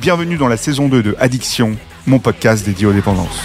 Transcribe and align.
Bienvenue 0.00 0.36
dans 0.36 0.46
la 0.46 0.56
saison 0.56 0.88
2 0.88 1.02
de 1.02 1.16
Addiction, 1.18 1.76
mon 2.06 2.20
podcast 2.20 2.64
dédié 2.64 2.86
aux 2.86 2.92
dépendances. 2.92 3.42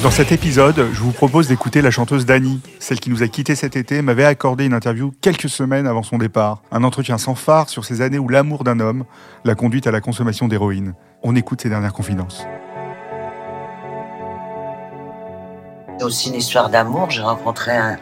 Dans 0.00 0.12
cet 0.12 0.30
épisode, 0.30 0.86
je 0.92 1.00
vous 1.00 1.10
propose 1.10 1.48
d'écouter 1.48 1.82
la 1.82 1.90
chanteuse 1.90 2.24
Dani. 2.24 2.60
Celle 2.78 3.00
qui 3.00 3.10
nous 3.10 3.24
a 3.24 3.26
quittés 3.26 3.56
cet 3.56 3.74
été 3.74 4.00
m'avait 4.00 4.24
accordé 4.24 4.64
une 4.64 4.74
interview 4.74 5.12
quelques 5.20 5.48
semaines 5.48 5.88
avant 5.88 6.04
son 6.04 6.18
départ. 6.18 6.62
Un 6.70 6.84
entretien 6.84 7.18
sans 7.18 7.34
phare 7.34 7.68
sur 7.68 7.84
ces 7.84 8.00
années 8.00 8.20
où 8.20 8.28
l'amour 8.28 8.62
d'un 8.62 8.78
homme 8.78 9.04
l'a 9.44 9.56
conduite 9.56 9.88
à 9.88 9.90
la 9.90 10.00
consommation 10.00 10.46
d'héroïne. 10.46 10.94
On 11.24 11.34
écoute 11.34 11.62
ses 11.62 11.68
dernières 11.68 11.92
confidences. 11.92 12.46
C'est 15.98 16.04
aussi 16.04 16.28
une 16.28 16.36
histoire 16.36 16.70
d'amour. 16.70 17.10
J'ai 17.10 17.22
rencontré 17.22 17.72
un, 17.72 17.98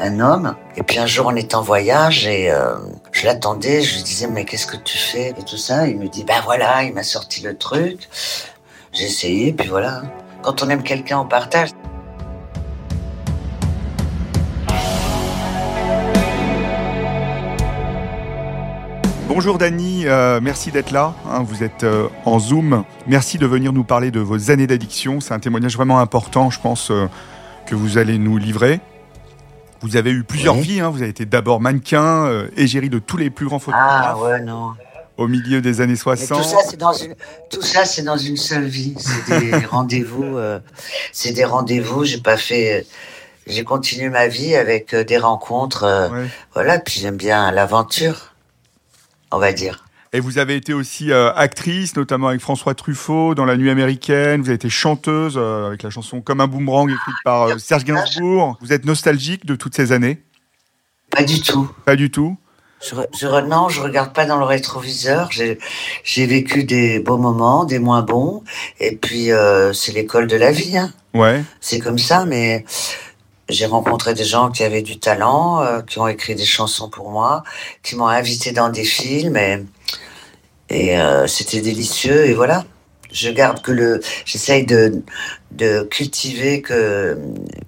un, 0.00 0.20
homme 0.20 0.56
et 0.76 0.82
puis 0.82 0.98
un 0.98 1.06
jour 1.06 1.26
on 1.26 1.36
était 1.36 1.54
en 1.54 1.62
voyage 1.62 2.26
et 2.26 2.50
euh, 2.50 2.76
je 3.12 3.26
l'attendais. 3.26 3.82
Je 3.82 3.96
lui 3.96 4.02
disais 4.02 4.26
mais 4.26 4.44
qu'est-ce 4.44 4.66
que 4.66 4.76
tu 4.76 4.98
fais 4.98 5.30
et 5.30 5.44
tout 5.44 5.56
ça. 5.56 5.86
Il 5.86 5.98
me 5.98 6.08
dit 6.08 6.24
ben 6.24 6.40
voilà, 6.44 6.82
il 6.82 6.94
m'a 6.94 7.02
sorti 7.02 7.42
le 7.42 7.56
truc. 7.56 8.08
J'ai 8.92 9.04
essayé 9.04 9.52
puis 9.52 9.68
voilà. 9.68 10.02
Quand 10.42 10.62
on 10.62 10.70
aime 10.70 10.82
quelqu'un, 10.82 11.18
on 11.18 11.26
partage. 11.26 11.70
Bonjour 19.28 19.58
Dani, 19.58 20.06
euh, 20.06 20.40
merci 20.42 20.72
d'être 20.72 20.90
là. 20.90 21.14
Hein, 21.30 21.44
vous 21.44 21.62
êtes 21.62 21.84
euh, 21.84 22.08
en 22.24 22.40
Zoom. 22.40 22.84
Merci 23.06 23.38
de 23.38 23.46
venir 23.46 23.72
nous 23.72 23.84
parler 23.84 24.10
de 24.10 24.18
vos 24.18 24.50
années 24.50 24.66
d'addiction. 24.66 25.20
C'est 25.20 25.34
un 25.34 25.38
témoignage 25.38 25.76
vraiment 25.76 26.00
important, 26.00 26.50
je 26.50 26.58
pense, 26.58 26.90
que 27.66 27.74
vous 27.74 27.96
allez 27.96 28.18
nous 28.18 28.38
livrer. 28.38 28.80
Vous 29.82 29.96
avez 29.96 30.10
eu 30.10 30.24
plusieurs 30.24 30.56
Oui. 30.56 30.62
vies. 30.62 30.80
hein. 30.80 30.90
Vous 30.90 31.00
avez 31.02 31.10
été 31.10 31.24
d'abord 31.26 31.60
mannequin, 31.60 32.26
euh, 32.26 32.48
égérie 32.56 32.90
de 32.90 32.98
tous 32.98 33.16
les 33.16 33.30
plus 33.30 33.46
grands 33.46 33.58
photographes 33.58 34.06
Ah 34.08 34.18
ouais 34.18 34.40
non. 34.40 34.72
au 35.16 35.26
milieu 35.28 35.60
des 35.60 35.80
années 35.80 35.92
Mais 35.92 35.96
60. 35.96 36.38
tout 36.38 36.44
ça 36.48 36.56
c'est 36.68 36.76
dans 36.76 36.92
une 36.92 37.14
tout 37.50 37.62
ça 37.62 37.84
c'est 37.84 38.02
dans 38.02 38.16
une 38.18 38.36
seule 38.36 38.64
vie. 38.66 38.94
C'est 38.98 39.40
des 39.40 39.64
rendez-vous. 39.70 40.36
euh, 40.36 40.60
c'est 41.12 41.32
des 41.32 41.44
rendez-vous. 41.44 42.04
J'ai 42.04 42.20
pas 42.20 42.36
fait. 42.36 42.86
J'ai 43.46 43.64
continué 43.64 44.10
ma 44.10 44.28
vie 44.28 44.54
avec 44.54 44.92
euh, 44.94 45.02
des 45.02 45.18
rencontres. 45.18 45.84
euh, 45.84 46.08
Ouais. 46.10 46.26
Voilà. 46.54 46.78
Puis 46.78 47.00
j'aime 47.00 47.16
bien 47.16 47.50
l'aventure. 47.50 48.34
On 49.32 49.38
va 49.38 49.52
dire. 49.52 49.84
Et 50.12 50.18
vous 50.18 50.38
avez 50.38 50.56
été 50.56 50.74
aussi 50.74 51.12
euh, 51.12 51.32
actrice, 51.34 51.94
notamment 51.94 52.28
avec 52.28 52.40
François 52.40 52.74
Truffaut 52.74 53.36
dans 53.36 53.44
La 53.44 53.56
Nuit 53.56 53.70
américaine. 53.70 54.40
Vous 54.40 54.48
avez 54.48 54.56
été 54.56 54.68
chanteuse 54.68 55.34
euh, 55.36 55.68
avec 55.68 55.84
la 55.84 55.90
chanson 55.90 56.20
Comme 56.20 56.40
un 56.40 56.48
boomerang 56.48 56.90
écrite 56.90 57.14
par 57.24 57.42
euh, 57.44 57.58
Serge 57.58 57.84
Gainsbourg. 57.84 58.58
Vous 58.60 58.72
êtes 58.72 58.84
nostalgique 58.84 59.46
de 59.46 59.54
toutes 59.54 59.76
ces 59.76 59.92
années? 59.92 60.20
Pas 61.10 61.22
du 61.22 61.40
tout. 61.40 61.70
Pas 61.84 61.94
du 61.94 62.10
tout? 62.10 62.36
Je, 62.82 62.96
je, 63.16 63.26
non, 63.46 63.68
je 63.68 63.80
regarde 63.80 64.12
pas 64.12 64.26
dans 64.26 64.38
le 64.38 64.44
rétroviseur. 64.44 65.30
J'ai, 65.30 66.26
vécu 66.26 66.64
des 66.64 66.98
beaux 66.98 67.18
moments, 67.18 67.64
des 67.64 67.78
moins 67.78 68.02
bons, 68.02 68.42
et 68.80 68.96
puis 68.96 69.28
c'est 69.74 69.92
l'école 69.92 70.26
de 70.26 70.36
la 70.36 70.50
vie. 70.50 70.78
Hein. 70.78 70.90
Ouais. 71.12 71.44
C'est 71.60 71.78
comme 71.78 71.98
ça, 71.98 72.24
mais 72.24 72.64
j'ai 73.50 73.66
rencontré 73.66 74.14
des 74.14 74.24
gens 74.24 74.50
qui 74.50 74.64
avaient 74.64 74.82
du 74.82 74.98
talent, 74.98 75.82
qui 75.82 75.98
ont 75.98 76.08
écrit 76.08 76.34
des 76.34 76.46
chansons 76.46 76.88
pour 76.88 77.10
moi, 77.10 77.42
qui 77.82 77.96
m'ont 77.96 78.08
invité 78.08 78.52
dans 78.52 78.70
des 78.70 78.84
films, 78.84 79.36
et, 79.36 79.62
et 80.70 80.98
euh, 80.98 81.26
c'était 81.26 81.60
délicieux. 81.60 82.26
Et 82.26 82.34
voilà, 82.34 82.64
je 83.12 83.30
garde 83.30 83.60
que 83.62 83.72
le, 83.72 84.00
j'essaye 84.24 84.64
de 84.64 85.02
de 85.50 85.82
cultiver 85.82 86.62
que 86.62 87.18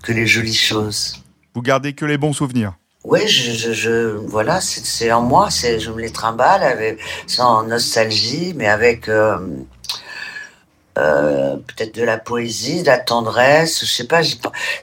que 0.03 0.13
les 0.13 0.27
jolies 0.27 0.55
choses. 0.55 1.23
Vous 1.55 1.63
gardez 1.63 1.93
que 1.93 2.05
les 2.05 2.17
bons 2.17 2.33
souvenirs. 2.33 2.75
Oui, 3.05 3.27
je, 3.27 3.51
je, 3.51 3.73
je 3.73 4.17
voilà, 4.29 4.61
c'est 4.61 5.11
en 5.11 5.23
moi, 5.23 5.51
c'est 5.51 5.81
je 5.81 5.91
me 5.91 6.01
les 6.01 6.13
trimballe 6.13 6.63
avec 6.63 7.01
sans 7.27 7.65
nostalgie, 7.65 8.55
mais 8.55 8.69
avec 8.69 9.09
euh, 9.09 9.39
euh, 10.99 11.57
peut-être 11.57 11.97
de 11.97 12.05
la 12.05 12.17
poésie, 12.17 12.83
de 12.83 12.87
la 12.87 12.99
tendresse, 12.99 13.81
je 13.81 13.87
sais 13.87 14.07
pas, 14.07 14.21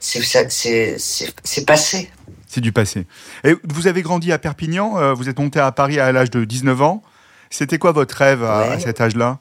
c'est 0.01 1.65
passé. 1.65 2.11
C'est 2.45 2.61
du 2.61 2.73
passé. 2.73 3.05
Et 3.45 3.55
vous 3.63 3.87
avez 3.87 4.01
grandi 4.01 4.33
à 4.33 4.39
Perpignan. 4.39 5.13
vous 5.13 5.29
êtes 5.29 5.37
monté 5.37 5.59
à 5.59 5.71
Paris 5.71 5.99
à 5.99 6.11
l'âge 6.11 6.31
de 6.31 6.43
19 6.43 6.81
ans. 6.81 7.03
C'était 7.49 7.77
quoi 7.77 7.91
votre 7.91 8.15
rêve 8.15 8.43
à, 8.43 8.61
Ouais. 8.61 8.67
à 8.73 8.79
cet 8.79 9.01
âge-là? 9.01 9.39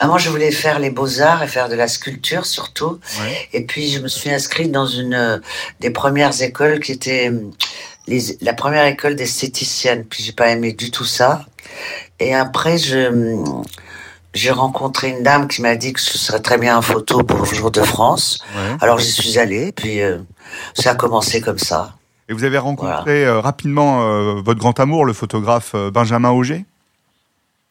Ah, 0.00 0.06
moi, 0.06 0.18
je 0.18 0.30
voulais 0.30 0.50
faire 0.50 0.78
les 0.78 0.90
beaux 0.90 1.20
arts 1.20 1.42
et 1.42 1.46
faire 1.46 1.68
de 1.68 1.74
la 1.74 1.88
sculpture 1.88 2.46
surtout. 2.46 2.98
Ouais. 3.20 3.48
Et 3.52 3.64
puis, 3.64 3.90
je 3.90 4.00
me 4.00 4.08
suis 4.08 4.30
inscrite 4.30 4.72
dans 4.72 4.86
une 4.86 5.14
euh, 5.14 5.38
des 5.80 5.90
premières 5.90 6.40
écoles 6.42 6.80
qui 6.80 6.92
était 6.92 7.30
euh, 7.30 7.50
les, 8.06 8.38
la 8.40 8.54
première 8.54 8.86
école 8.86 9.14
d'esthéticienne. 9.14 10.04
Puis, 10.04 10.22
j'ai 10.24 10.32
pas 10.32 10.48
aimé 10.48 10.72
du 10.72 10.90
tout 10.90 11.04
ça. 11.04 11.44
Et 12.18 12.34
après, 12.34 12.78
je 12.78 13.36
j'ai 14.34 14.50
rencontré 14.50 15.08
une 15.10 15.22
dame 15.22 15.48
qui 15.48 15.62
m'a 15.62 15.74
dit 15.76 15.92
que 15.92 16.00
ce 16.00 16.16
serait 16.18 16.40
très 16.40 16.58
bien 16.58 16.76
en 16.76 16.82
photo 16.82 17.22
pour 17.22 17.40
le 17.40 17.44
Jour 17.46 17.70
de 17.70 17.82
France. 17.82 18.38
Ouais. 18.56 18.76
Alors, 18.80 18.98
j'y 18.98 19.12
suis 19.12 19.38
allée. 19.38 19.72
Puis, 19.72 20.00
euh, 20.00 20.18
ça 20.74 20.92
a 20.92 20.94
commencé 20.94 21.40
comme 21.40 21.58
ça. 21.58 21.94
Et 22.30 22.32
vous 22.32 22.44
avez 22.44 22.58
rencontré 22.58 23.24
euh, 23.24 23.40
rapidement 23.40 24.02
euh, 24.02 24.40
votre 24.42 24.58
grand 24.60 24.78
amour, 24.80 25.04
le 25.04 25.12
photographe 25.12 25.72
euh, 25.74 25.90
Benjamin 25.90 26.30
Auger? 26.30 26.64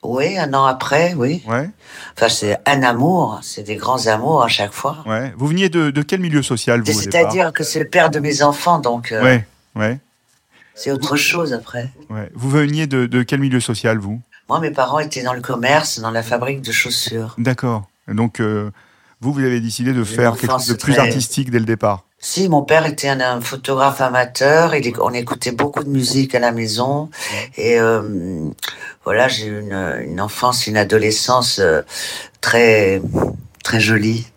Oui, 0.04 0.38
un 0.38 0.54
an 0.54 0.66
après, 0.66 1.14
oui. 1.16 1.44
Ouais. 1.48 1.70
Enfin, 2.16 2.30
c'est 2.30 2.58
un 2.66 2.84
amour. 2.84 3.40
C'est 3.42 3.64
des 3.64 3.76
grands 3.76 4.08
amours 4.08 4.44
à 4.44 4.48
chaque 4.48 4.72
fois. 4.74 4.98
Ouais. 5.06 5.34
Vous 5.38 5.48
veniez 5.48 5.70
de, 5.70 5.90
de 5.90 6.02
quel 6.04 6.20
milieu 6.20 6.44
social 6.44 6.82
vous 6.82 6.92
C'est-à-dire 6.94 7.52
que 7.52 7.64
c'est 7.64 7.80
le 7.80 7.88
père 7.90 8.10
de 8.10 8.20
mes 8.20 8.44
enfants, 8.44 8.80
donc 8.80 9.12
euh, 9.12 9.24
Ouais. 9.24 9.48
Ouais. 9.76 10.00
c'est 10.76 10.92
autre 10.92 11.16
chose 11.16 11.52
après. 11.54 11.92
Ouais. 12.10 12.30
Vous 12.36 12.50
veniez 12.50 12.86
de, 12.88 13.06
de 13.08 13.24
quel 13.24 13.40
milieu 13.40 13.60
social 13.60 13.98
vous? 13.98 14.22
Moi, 14.50 14.60
mes 14.60 14.72
parents 14.72 15.00
étaient 15.00 15.24
dans 15.24 15.34
le 15.34 15.42
commerce, 15.42 16.00
dans 16.00 16.12
la 16.12 16.24
fabrique 16.24 16.62
de 16.62 16.72
chaussures. 16.72 17.34
D'accord. 17.38 17.84
Donc 18.08 18.40
euh, 18.40 18.72
vous, 19.20 19.34
vous 19.34 19.42
avez 19.42 19.60
décidé 19.60 19.94
de 19.94 20.04
faire 20.04 20.38
quelque 20.38 20.52
chose 20.52 20.68
de 20.68 20.74
plus 20.76 20.98
artistique 20.98 21.52
dès 21.52 21.60
le 21.60 21.66
départ. 21.66 22.04
Si, 22.20 22.50
mon 22.50 22.64
père 22.64 22.86
était 22.88 23.10
un, 23.10 23.22
un 23.22 23.42
photographe 23.42 24.02
amateur, 24.02 24.74
il, 24.74 24.94
on 25.00 25.14
écoutait 25.14 25.52
beaucoup 25.52 25.84
de 25.84 25.90
musique 25.90 26.34
à 26.34 26.40
la 26.40 26.52
maison. 26.52 27.10
Et 27.58 27.80
euh, 27.80 28.50
voilà, 29.04 29.28
j'ai 29.28 29.46
eu 29.46 29.62
une, 29.62 30.02
une 30.04 30.20
enfance, 30.20 30.66
une 30.66 30.78
adolescence 30.78 31.60
euh, 31.60 31.84
très, 32.42 33.02
très 33.64 33.80
jolie. 33.80 34.28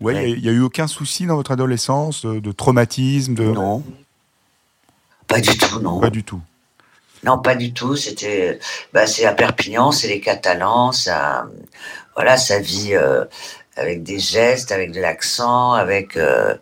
Ouais. 0.00 0.14
Ouais. 0.14 0.30
Il 0.32 0.42
n'y 0.42 0.48
a 0.48 0.52
eu 0.52 0.60
aucun 0.60 0.86
souci 0.86 1.26
dans 1.26 1.36
votre 1.36 1.52
adolescence 1.52 2.26
de, 2.26 2.40
de 2.40 2.52
traumatisme, 2.52 3.34
de 3.34 3.44
Non. 3.44 3.82
Pas 5.28 5.40
du 5.40 5.56
tout, 5.56 5.80
non. 5.80 5.98
pas 5.98 6.10
du 6.10 6.24
tout. 6.24 6.42
Non, 7.24 7.38
pas 7.38 7.54
du 7.54 7.72
tout. 7.72 7.96
C'était, 7.96 8.58
bah, 8.92 9.06
c'est 9.06 9.24
à 9.24 9.32
Perpignan, 9.32 9.92
c'est 9.92 10.08
les 10.08 10.20
Catalans, 10.20 10.92
ça, 10.92 11.46
voilà, 12.16 12.36
ça 12.36 12.58
vit 12.58 12.94
euh, 12.94 13.24
avec 13.76 14.02
des 14.02 14.18
gestes, 14.18 14.72
avec 14.72 14.92
de 14.92 15.00
l'accent, 15.00 15.72
avec 15.72 16.16
euh, 16.16 16.54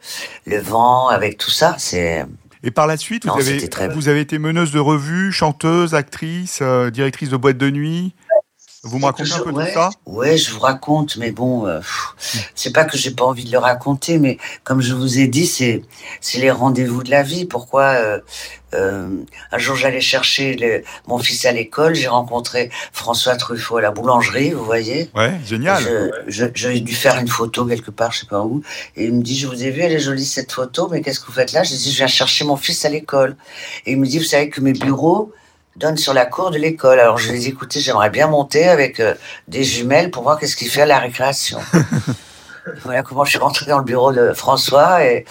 le 0.47 0.59
vent, 0.59 1.09
avec 1.09 1.39
tout 1.39 1.51
ça. 1.51 1.75
C'est, 1.79 2.25
Et 2.63 2.71
par 2.71 2.87
la 2.87 2.97
suite, 2.97 3.25
vous, 3.25 3.31
Non, 3.31 3.35
avez, 3.37 3.45
c'était 3.45 3.69
très- 3.69 3.89
vous 3.89 4.09
avez 4.09 4.21
été 4.21 4.39
meneuse 4.39 4.71
de 4.73 4.79
revue, 4.79 5.33
chanteuse, 5.33 5.95
actrice, 5.95 6.61
euh, 6.63 6.91
directrice 6.91 7.29
de 7.31 7.37
boîte 7.37 7.59
de 7.59 7.71
nuit. 7.71 8.15
Vous 8.83 8.99
me 8.99 9.05
racontez 9.05 9.31
un 9.33 9.41
peu 9.41 9.51
ouais, 9.51 9.67
tout 9.67 9.75
ça? 9.75 9.91
Ouais, 10.07 10.39
je 10.39 10.51
vous 10.53 10.61
raconte, 10.61 11.19
mais 11.19 11.33
bon, 11.33 11.67
euh, 11.67 11.81
c'est 12.55 12.73
pas 12.73 12.85
que 12.85 12.97
j'ai 12.97 13.11
pas 13.11 13.25
envie 13.25 13.45
de 13.45 13.53
le 13.53 13.59
raconter, 13.59 14.19
mais 14.19 14.39
comme 14.65 14.81
je 14.81 14.95
vous 14.95 15.19
ai 15.19 15.29
dit, 15.29 15.47
c'est 15.47 15.83
c'est 16.23 16.39
les 16.39 16.51
rendez-vous 16.51 17.03
de 17.03 17.11
la 17.11 17.23
vie. 17.23 17.45
Pourquoi 17.45 17.83
euh, 17.83 18.21
euh, 18.73 19.09
un 19.53 19.59
jour 19.59 19.77
j'allais 19.77 20.01
chercher 20.01 20.55
le, 20.57 20.83
mon 21.07 21.19
fils 21.19 21.45
à 21.45 21.53
l'école, 21.53 21.95
j'ai 21.95 22.09
rencontré 22.09 22.71
François 22.95 23.37
Truffaut 23.37 23.77
à 23.77 23.83
la 23.83 23.91
boulangerie, 23.91 24.53
vous 24.53 24.65
voyez. 24.65 25.11
Ouais, 25.15 25.39
génial. 25.45 25.83
Je, 25.83 26.11
je, 26.29 26.47
j'ai 26.55 26.81
dû 26.81 26.95
faire 26.95 27.19
une 27.19 27.29
photo 27.29 27.67
quelque 27.67 27.91
part, 27.91 28.13
je 28.13 28.21
sais 28.21 28.27
pas 28.27 28.41
où, 28.41 28.63
et 28.97 29.05
il 29.05 29.13
me 29.13 29.23
dit, 29.23 29.39
je 29.39 29.47
vous 29.47 29.63
ai 29.63 29.71
vu, 29.71 29.83
elle 29.83 29.93
est 29.93 30.01
jolie 30.01 30.25
cette 30.25 30.53
photo, 30.53 30.89
mais 30.91 31.03
qu'est-ce 31.03 31.21
que 31.21 31.27
vous 31.27 31.33
faites 31.33 31.53
là? 31.53 31.65
Je 31.65 31.75
dis, 31.75 31.93
je 31.93 31.97
viens 31.99 32.07
chercher 32.07 32.47
mon 32.47 32.57
fils 32.57 32.83
à 32.87 32.89
l'école. 32.89 33.37
Et 33.85 33.93
il 33.93 34.01
me 34.01 34.07
dit, 34.07 34.17
vous 34.17 34.25
savez 34.25 34.49
que 34.49 34.63
mes 34.63 34.73
bureaux 34.73 35.33
donne 35.77 35.97
sur 35.97 36.15
la 36.15 36.27
cour 36.27 36.51
de 36.51 36.59
l'école. 36.59 37.01
Alors 37.01 37.19
je 37.19 37.31
lui 37.31 37.37
ai 37.37 37.41
dit, 37.41 37.49
écoutez, 37.49 37.81
j'aimerais 37.81 38.11
bien 38.11 38.27
monter 38.27 38.69
avec 38.69 39.01
euh, 39.01 39.15
des 39.49 39.65
jumelles 39.65 40.11
pour 40.11 40.23
voir 40.23 40.39
qu'est-ce 40.39 40.57
qu'il 40.57 40.71
fait 40.71 40.83
à 40.83 40.87
la 40.87 40.99
récréation. 40.99 41.59
voilà 42.83 43.03
comment 43.03 43.25
je 43.25 43.31
suis 43.31 43.39
rentré 43.39 43.67
dans 43.67 43.79
le 43.79 43.85
bureau 43.85 44.13
de 44.13 44.33
François 44.33 45.05
et 45.05 45.25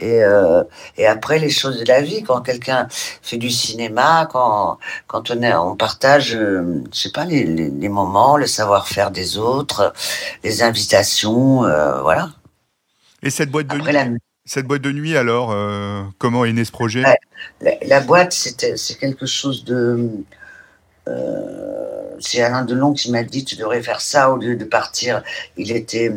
et, 0.00 0.22
euh, 0.22 0.62
et 0.96 1.06
après 1.06 1.38
les 1.38 1.50
choses 1.50 1.80
de 1.80 1.84
la 1.86 2.00
vie 2.00 2.22
quand 2.22 2.40
quelqu'un 2.40 2.88
fait 3.22 3.36
du 3.36 3.50
cinéma 3.50 4.28
quand 4.30 4.78
quand 5.06 5.30
on 5.30 5.42
est 5.42 5.54
on 5.54 5.76
partage 5.76 6.34
euh, 6.34 6.82
je 6.92 6.98
sais 6.98 7.10
pas 7.10 7.24
les, 7.24 7.44
les, 7.44 7.70
les 7.70 7.88
moments 7.88 8.36
le 8.36 8.46
savoir-faire 8.46 9.10
des 9.10 9.38
autres 9.38 9.92
les 10.44 10.62
invitations 10.62 11.64
euh, 11.64 12.00
voilà 12.02 12.30
et 13.22 13.30
cette 13.30 13.50
boîte 13.50 13.68
de 13.68 13.76
après, 13.76 14.08
nuit 14.08 14.18
cette 14.46 14.66
boîte 14.66 14.80
de 14.82 14.92
nuit 14.92 15.16
alors 15.16 15.50
euh, 15.52 16.02
comment 16.18 16.44
est 16.46 16.52
né 16.52 16.64
ce 16.64 16.72
projet? 16.72 17.02
La, 17.60 17.72
la 17.86 18.00
boîte 18.00 18.32
c'était 18.32 18.76
c'est 18.78 18.94
quelque 18.94 19.26
chose 19.26 19.64
de 19.64 20.08
euh, 21.08 22.14
c'est 22.18 22.40
Alain 22.42 22.64
Delon 22.64 22.92
qui 22.94 23.10
m'a 23.10 23.22
dit 23.22 23.44
tu 23.44 23.56
devrais 23.56 23.82
faire 23.82 24.00
ça 24.00 24.30
au 24.30 24.36
lieu 24.38 24.56
de 24.56 24.64
partir. 24.64 25.22
Il 25.56 25.70
était, 25.70 26.10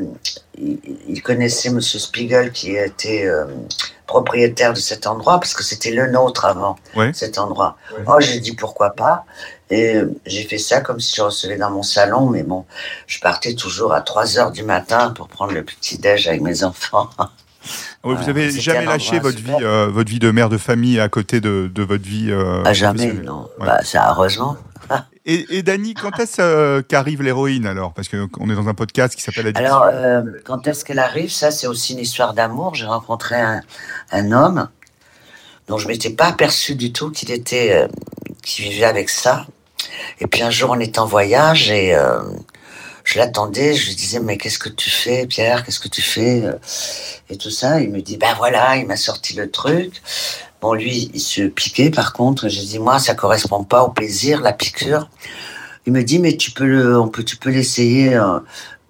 il, 0.57 0.79
il 1.07 1.21
connaissait 1.21 1.69
Monsieur 1.69 1.99
Spiegel 1.99 2.51
qui 2.51 2.75
était 2.75 3.25
euh, 3.25 3.45
propriétaire 4.07 4.73
de 4.73 4.79
cet 4.79 5.05
endroit 5.05 5.39
parce 5.39 5.53
que 5.53 5.63
c'était 5.63 5.91
le 5.91 6.09
nôtre 6.09 6.45
avant 6.45 6.77
Ouais. 6.95 7.11
cet 7.13 7.37
endroit. 7.37 7.77
Ouais. 7.95 8.03
Oh 8.07 8.19
j'ai 8.19 8.39
dit 8.39 8.55
pourquoi 8.55 8.91
pas? 8.91 9.25
Et 9.69 9.97
j'ai 10.25 10.43
fait 10.45 10.57
ça 10.57 10.81
comme 10.81 10.99
si 10.99 11.15
je 11.15 11.21
recevais 11.21 11.57
dans 11.57 11.69
mon 11.69 11.83
salon 11.83 12.25
mais 12.27 12.41
bon 12.43 12.65
je 13.05 13.19
partais 13.19 13.53
toujours 13.53 13.93
à 13.93 14.01
3 14.01 14.39
heures 14.39 14.51
du 14.51 14.63
matin 14.63 15.11
pour 15.11 15.27
prendre 15.27 15.51
le 15.53 15.63
petit 15.63 15.97
déj 15.99 16.27
avec 16.27 16.41
mes 16.41 16.63
enfants. 16.63 17.09
Vous 18.03 18.11
Voilà, 18.15 18.29
avez 18.29 18.49
c'était 18.49 18.61
jamais 18.61 18.85
lâché 18.85 19.19
votre 19.19 19.37
super. 19.37 19.57
vie, 19.59 19.63
euh, 19.65 19.87
votre 19.91 20.09
vie 20.09 20.19
de 20.19 20.31
mère 20.31 20.47
de 20.49 20.57
famille 20.57 20.99
à 20.99 21.09
côté 21.09 21.41
de, 21.41 21.69
de 21.73 21.83
votre 21.83 22.03
vie 22.05 22.31
euh, 22.31 22.63
à 22.63 22.71
jamais 22.73 22.93
professionnelle. 23.07 23.25
non. 23.25 23.49
Ouais. 23.59 23.67
Bah 23.67 23.79
ça 23.83 24.09
heureusement. 24.11 24.55
Et, 25.25 25.45
et 25.57 25.63
Dany, 25.63 25.93
quand 25.93 26.17
est-ce 26.19 26.41
euh, 26.41 26.81
qu'arrive 26.81 27.21
l'héroïne 27.21 27.67
alors? 27.67 27.93
Parce 27.93 28.07
qu'on 28.07 28.49
est 28.49 28.55
dans 28.55 28.67
un 28.69 28.73
podcast 28.73 29.15
qui 29.15 29.21
s'appelle. 29.21 29.51
Alors, 29.55 29.83
euh, 29.83 30.23
quand 30.45 30.65
est-ce 30.65 30.83
qu'elle 30.83 30.97
arrive? 30.97 31.29
Ça, 31.29 31.51
c'est 31.51 31.67
aussi 31.67 31.93
une 31.93 31.99
histoire 31.99 32.33
d'amour. 32.33 32.73
J'ai 32.73 32.85
rencontré 32.87 33.35
un, 33.35 33.61
un 34.11 34.31
homme 34.31 34.69
dont 35.67 35.77
je 35.77 35.87
m'étais 35.87 36.09
pas 36.09 36.27
aperçu 36.27 36.73
du 36.73 36.91
tout 36.93 37.11
qu'il 37.11 37.29
était, 37.31 37.83
euh, 37.83 37.87
qu'il 38.41 38.65
vivait 38.69 38.85
avec 38.85 39.09
ça. 39.09 39.45
Et 40.19 40.25
puis 40.25 40.41
un 40.41 40.49
jour, 40.49 40.71
on 40.71 40.79
était 40.79 40.99
en 40.99 41.05
voyage 41.05 41.69
et 41.69 41.93
euh, 41.93 42.21
je 43.09 43.17
l'attendais. 43.17 43.73
Je 43.73 43.87
lui 43.87 43.95
disais, 43.95 44.19
mais 44.19 44.37
qu'est-ce 44.37 44.59
que 44.59 44.69
tu 44.69 44.89
fais, 44.89 45.25
Pierre 45.25 45.63
Qu'est-ce 45.63 45.79
que 45.79 45.87
tu 45.87 46.01
fais 46.01 46.43
euh, 46.43 46.53
Et 47.29 47.37
tout 47.37 47.49
ça. 47.49 47.81
Il 47.81 47.89
me 47.89 48.01
dit, 48.01 48.17
ben 48.17 48.33
voilà, 48.37 48.77
il 48.77 48.85
m'a 48.85 48.97
sorti 48.97 49.33
le 49.33 49.49
truc. 49.49 50.01
Bon, 50.61 50.73
lui, 50.73 51.09
il 51.13 51.19
se 51.19 51.41
piquait. 51.41 51.89
Par 51.89 52.13
contre, 52.13 52.49
j'ai 52.49 52.63
dit, 52.63 52.77
moi, 52.77 52.99
ça 52.99 53.15
correspond 53.15 53.63
pas 53.63 53.83
au 53.83 53.89
plaisir, 53.89 54.41
la 54.41 54.53
piqûre. 54.53 55.09
Il 55.87 55.93
me 55.93 56.03
dit, 56.03 56.19
mais 56.19 56.37
tu 56.37 56.51
peux 56.51 56.65
le, 56.65 56.99
on 56.99 57.07
peut, 57.07 57.23
tu 57.23 57.37
l'essayer 57.45 58.15
euh, 58.15 58.39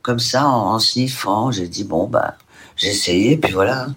comme 0.02 0.20
ça, 0.20 0.46
en, 0.46 0.80
sniffant. 0.80 1.52
J'ai 1.52 1.70
dit, 1.70 1.86
bon, 1.86 2.08
bah, 2.08 2.36
j'ai 2.76 2.90
essayé, 2.90 3.38
puis 3.38 3.54
voilà. 3.54 3.88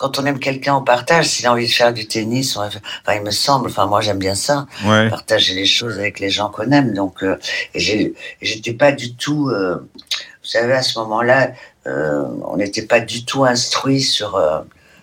Quand 0.00 0.18
on 0.18 0.24
aime 0.24 0.38
quelqu'un, 0.38 0.76
on 0.76 0.82
partage. 0.82 1.26
S'il 1.26 1.46
a 1.46 1.52
envie 1.52 1.66
de 1.66 1.70
faire 1.72 1.92
du 1.92 2.06
tennis, 2.08 2.56
on 2.56 2.60
enfin, 2.62 2.80
il 3.14 3.20
me 3.22 3.30
semble, 3.30 3.68
enfin, 3.68 3.84
moi, 3.84 4.00
j'aime 4.00 4.18
bien 4.18 4.34
ça, 4.34 4.66
Ouais. 4.86 5.10
partager 5.10 5.54
les 5.54 5.66
choses 5.66 5.98
avec 5.98 6.20
les 6.20 6.30
gens 6.30 6.48
qu'on 6.48 6.70
aime. 6.72 6.94
Donc, 6.94 7.22
euh, 7.22 7.36
j'étais 7.74 8.72
pas 8.72 8.92
du 8.92 9.14
tout, 9.14 9.50
euh, 9.50 9.76
vous 9.76 10.48
savez, 10.48 10.72
à 10.72 10.82
ce 10.82 10.98
moment-là, 11.00 11.52
euh, 11.86 12.22
on 12.46 12.56
n'était 12.56 12.86
pas 12.86 13.00
du 13.00 13.26
tout 13.26 13.44
instruit 13.44 14.00
sur, 14.00 14.36
euh, 14.36 14.60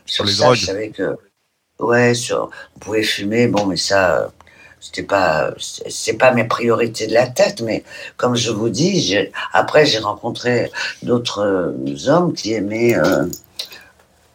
sur, 0.07 0.23
Sur 0.23 0.25
les 0.25 0.31
ça. 0.33 0.43
drogues. 0.45 0.55
Je 0.57 0.65
savais 0.65 0.89
que, 0.89 1.15
ouais, 1.79 2.15
sur, 2.15 2.49
on 2.75 2.79
pouvait 2.79 3.03
fumer, 3.03 3.47
bon, 3.47 3.67
mais 3.67 3.77
ça, 3.77 4.31
c'était 4.79 5.03
pas, 5.03 5.51
c'est 5.59 6.13
pas 6.13 6.31
mes 6.31 6.43
priorités 6.45 7.05
de 7.05 7.13
la 7.13 7.27
tête, 7.27 7.61
mais 7.61 7.83
comme 8.15 8.35
je 8.35 8.49
vous 8.51 8.69
dis, 8.69 9.15
après 9.53 9.85
j'ai 9.85 9.97
rencontré 9.99 10.71
d'autres 11.03 12.07
hommes 12.09 12.33
qui 12.33 12.53
aimaient 12.53 12.95
euh, 12.95 13.25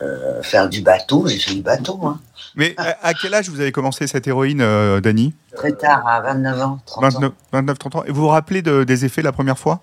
euh, 0.03 0.43
faire 0.43 0.69
du 0.69 0.81
bateau. 0.83 1.27
J'ai 1.29 1.39
fait 1.39 1.55
du 1.55 1.63
bateau, 1.63 1.99
hein. 2.05 2.21
Mais 2.55 2.75
à, 2.77 3.15
quel 3.15 3.33
âge 3.33 3.49
vous 3.49 3.61
avez 3.61 3.73
commencé 3.73 4.07
cette 4.07 4.27
héroïne, 4.27 4.61
euh, 4.61 5.01
Dany? 5.01 5.33
Très 5.57 5.73
tard, 5.73 6.07
à 6.07 6.21
29 6.21 6.61
ans, 6.61 6.79
30 6.85 7.05
ans. 7.05 7.09
29, 7.09 7.33
29, 7.53 7.79
30 7.79 7.97
ans. 7.97 8.05
Et 8.05 8.11
vous 8.11 8.21
vous 8.23 8.29
rappelez 8.29 8.61
de- 8.61 8.85
des 8.85 9.05
effets 9.07 9.23
la 9.23 9.33
première 9.33 9.59
fois? 9.59 9.77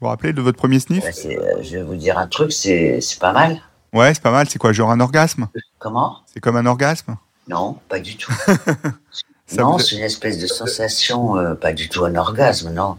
Vous 0.00 0.06
vous 0.06 0.08
rappelez 0.08 0.32
de 0.34 0.42
votre 0.42 0.58
premier 0.58 0.80
sniff? 0.80 1.02
Bah, 1.02 1.10
euh, 1.26 1.62
je 1.62 1.76
vais 1.76 1.82
vous 1.82 1.94
dire 1.94 2.18
un 2.18 2.26
truc, 2.26 2.52
c'est 2.52 3.00
pas 3.20 3.32
mal. 3.32 3.60
Ouais, 3.94 4.12
c'est 4.12 4.22
pas 4.22 4.30
mal. 4.30 4.48
C'est 4.50 4.58
quoi, 4.58 4.72
genre 4.72 4.90
un 4.90 5.00
orgasme? 5.00 5.48
Comment? 5.78 6.18
C'est 6.26 6.40
comme 6.40 6.56
un 6.56 6.66
orgasme? 6.66 7.16
Non, 7.48 7.78
pas 7.88 8.00
du 8.00 8.16
tout. 8.16 8.32
Non, 9.58 9.78
c'est 9.78 9.96
une 9.96 10.02
espèce 10.04 10.38
de 10.38 10.46
sensation, 10.46 11.36
euh, 11.36 11.54
pas 11.54 11.72
du 11.72 11.88
tout 11.88 12.04
un 12.04 12.14
orgasme, 12.14 12.72
non. 12.72 12.96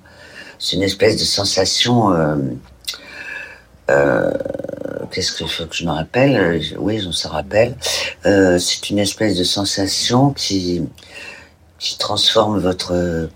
C'est 0.60 0.76
une 0.76 0.84
espèce 0.84 1.16
de 1.16 1.24
sensation. 1.24 2.12
euh, 2.12 2.36
euh, 3.90 4.32
Qu'est-ce 5.12 5.34
qu'il 5.34 5.50
faut 5.50 5.66
que 5.66 5.76
je 5.76 5.86
me 5.86 5.92
rappelle? 5.92 6.62
Oui, 6.78 7.04
on 7.08 7.12
se 7.12 7.28
rappelle. 7.28 7.76
Euh, 8.26 8.58
c'est 8.58 8.90
une 8.90 9.00
espèce 9.00 9.38
de 9.38 9.44
sensation 9.44 10.32
qui 10.32 10.84
qui 11.80 11.98
transforme 11.98 12.60
votre. 12.60 13.30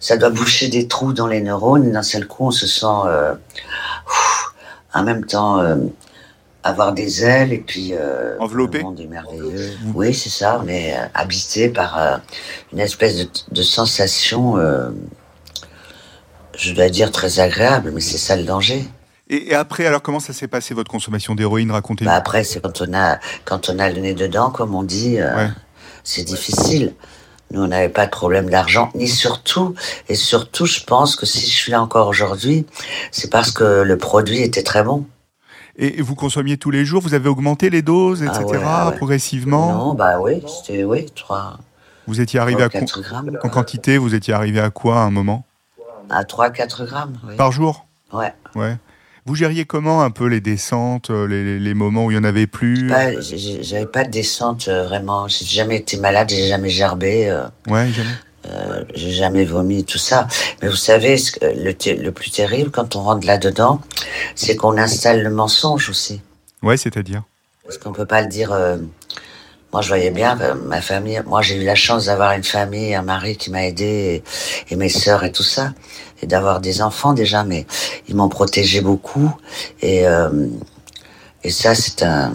ça 0.00 0.16
doit 0.16 0.30
boucher 0.30 0.68
des 0.68 0.88
trous 0.88 1.12
dans 1.12 1.26
les 1.26 1.40
neurones. 1.40 1.92
D'un 1.92 2.02
seul 2.02 2.26
coup, 2.26 2.46
on 2.46 2.50
se 2.50 2.66
sent 2.66 2.86
euh, 3.06 3.34
ouf, 4.06 4.54
en 4.94 5.02
même 5.02 5.26
temps 5.26 5.60
euh, 5.60 5.76
avoir 6.64 6.92
des 6.92 7.22
ailes 7.24 7.52
et 7.52 7.58
puis 7.58 7.92
Enveloppé. 8.40 8.78
Le 8.78 8.84
monde 8.84 9.00
est 9.00 9.06
merveilleux. 9.06 9.72
Oui, 9.94 10.14
c'est 10.14 10.30
ça, 10.30 10.62
mais 10.64 10.94
habité 11.14 11.68
par 11.68 12.20
une 12.72 12.80
espèce 12.80 13.18
de, 13.18 13.28
de 13.52 13.62
sensation, 13.62 14.56
je 16.56 16.72
dois 16.72 16.88
dire 16.88 17.12
très 17.12 17.38
agréable, 17.38 17.92
mais 17.94 18.00
c'est 18.00 18.18
ça 18.18 18.36
le 18.36 18.44
danger. 18.44 18.88
Et, 19.36 19.54
après, 19.54 19.86
alors 19.86 20.02
comment 20.02 20.20
ça 20.20 20.32
s'est 20.32 20.48
passé 20.48 20.74
votre 20.74 20.90
consommation 20.90 21.34
d'héroïne? 21.34 21.70
Racontez-nous. 21.70 22.10
Bah 22.10 22.16
après, 22.16 22.44
c'est 22.44 22.60
quand 22.60 22.82
on 22.82 22.92
a 22.94 23.18
quand 23.44 23.68
on 23.70 23.78
a 23.78 23.88
le 23.90 24.00
nez 24.00 24.14
dedans, 24.14 24.50
comme 24.50 24.74
on 24.74 24.82
dit, 24.82 25.18
euh, 25.20 25.34
Ouais. 25.36 25.50
c'est 26.04 26.24
difficile. 26.24 26.94
Nous, 27.50 27.62
on 27.62 27.66
n'avait 27.68 27.90
pas 27.90 28.06
de 28.06 28.10
problème 28.10 28.48
d'argent, 28.48 28.90
ni 28.94 29.06
surtout, 29.08 29.74
et 30.08 30.14
surtout, 30.14 30.64
je 30.64 30.80
pense 30.84 31.16
que 31.16 31.26
si 31.26 31.40
je 31.50 31.54
suis 31.54 31.70
là 31.70 31.82
encore 31.82 32.08
aujourd'hui, 32.08 32.64
c'est 33.10 33.30
parce 33.30 33.50
que 33.50 33.82
le 33.82 33.98
produit 33.98 34.40
était 34.40 34.62
très 34.62 34.82
bon. 34.82 35.04
Et, 35.76 36.00
vous 36.00 36.14
consommiez 36.14 36.56
tous 36.56 36.70
les 36.70 36.84
jours? 36.86 37.02
Vous 37.02 37.12
avez 37.14 37.28
augmenté 37.28 37.68
les 37.68 37.82
doses, 37.82 38.22
etc. 38.22 38.40
Ah 38.42 38.46
ouais, 38.46 38.58
ah 38.64 38.88
ouais. 38.90 38.96
progressivement? 38.96 39.72
Non, 39.72 39.94
bah 39.94 40.18
oui, 40.20 40.42
c'était 40.46 40.84
oui, 40.84 41.06
3, 41.14 41.58
Vous 42.06 42.20
étiez 42.22 42.40
arrivé 42.40 42.62
à 42.62 42.68
con- 42.70 42.80
4 42.80 43.00
grammes. 43.02 43.38
en 43.42 43.48
quantité 43.48 43.98
Vous 43.98 44.14
étiez 44.14 44.32
arrivé 44.34 44.60
à 44.60 44.70
quoi 44.70 44.96
à 45.00 45.04
un 45.04 45.10
moment? 45.10 45.44
À 46.10 46.24
3, 46.24 46.50
4 46.50 46.84
grammes, 46.86 47.18
oui. 47.28 47.36
Par 47.36 47.52
jour? 47.52 47.86
Ouais. 48.12 48.32
Ouais. 48.54 48.76
Vous 49.24 49.36
gériez 49.36 49.64
comment 49.64 50.02
un 50.02 50.10
peu 50.10 50.26
les 50.26 50.40
descentes, 50.40 51.10
euh, 51.10 51.26
les, 51.26 51.74
moments 51.74 52.06
où 52.06 52.10
il 52.10 52.14
y 52.14 52.18
en 52.18 52.24
avait 52.24 52.48
plus 52.48 52.90
j'ai- 53.20 53.38
j'ai- 53.38 53.62
J'avais 53.62 53.86
pas 53.86 54.02
de 54.04 54.10
descente 54.10 54.66
euh, 54.66 54.84
vraiment. 54.84 55.28
J'ai 55.28 55.44
jamais 55.44 55.76
été 55.76 55.96
malade, 55.96 56.28
j'ai 56.30 56.48
jamais 56.48 56.70
gerbé, 56.70 57.28
euh, 57.30 57.44
Ouais, 57.68 57.88
jamais. 57.92 58.10
euh, 58.50 58.84
j'ai 58.96 59.12
jamais 59.12 59.44
vomi, 59.44 59.84
tout 59.84 59.98
ça. 59.98 60.26
Mais 60.60 60.68
vous 60.68 60.74
savez, 60.76 61.16
ce 61.18 61.30
que- 61.32 61.44
le, 61.46 62.10
plus 62.10 62.30
terrible 62.32 62.70
quand 62.72 62.96
on 62.96 63.02
rentre 63.02 63.24
là-dedans, 63.26 63.80
c'est 64.34 64.56
qu'on 64.56 64.76
installe 64.76 65.22
le 65.22 65.30
mensonge 65.30 65.88
aussi. 65.88 66.20
Ouais, 66.62 66.76
c'est-à-dire? 66.76 67.22
Parce 67.64 67.78
qu'on 67.78 67.92
peut 67.92 68.06
pas 68.06 68.22
le 68.22 68.28
dire. 68.28 68.50
euh, 68.52 68.76
moi, 69.72 69.80
je 69.82 69.88
voyais 69.88 70.10
bien 70.10 70.38
euh, 70.40 70.54
ma 70.54 70.80
famille. 70.80 71.20
Moi, 71.26 71.42
j'ai 71.42 71.56
eu 71.60 71.64
la 71.64 71.74
chance 71.74 72.06
d'avoir 72.06 72.32
une 72.32 72.44
famille, 72.44 72.94
un 72.94 73.02
mari 73.02 73.36
qui 73.36 73.50
m'a 73.50 73.64
aidé, 73.66 74.22
et, 74.70 74.72
et 74.74 74.76
mes 74.76 74.88
sœurs 74.88 75.24
et 75.24 75.32
tout 75.32 75.42
ça, 75.42 75.72
et 76.22 76.26
d'avoir 76.26 76.60
des 76.60 76.82
enfants 76.82 77.14
déjà. 77.14 77.42
Mais 77.44 77.66
ils 78.08 78.14
m'ont 78.14 78.28
protégé 78.28 78.80
beaucoup, 78.80 79.34
et 79.80 80.06
euh, 80.06 80.46
et 81.44 81.50
ça, 81.50 81.74
c'est 81.74 82.02
un 82.02 82.32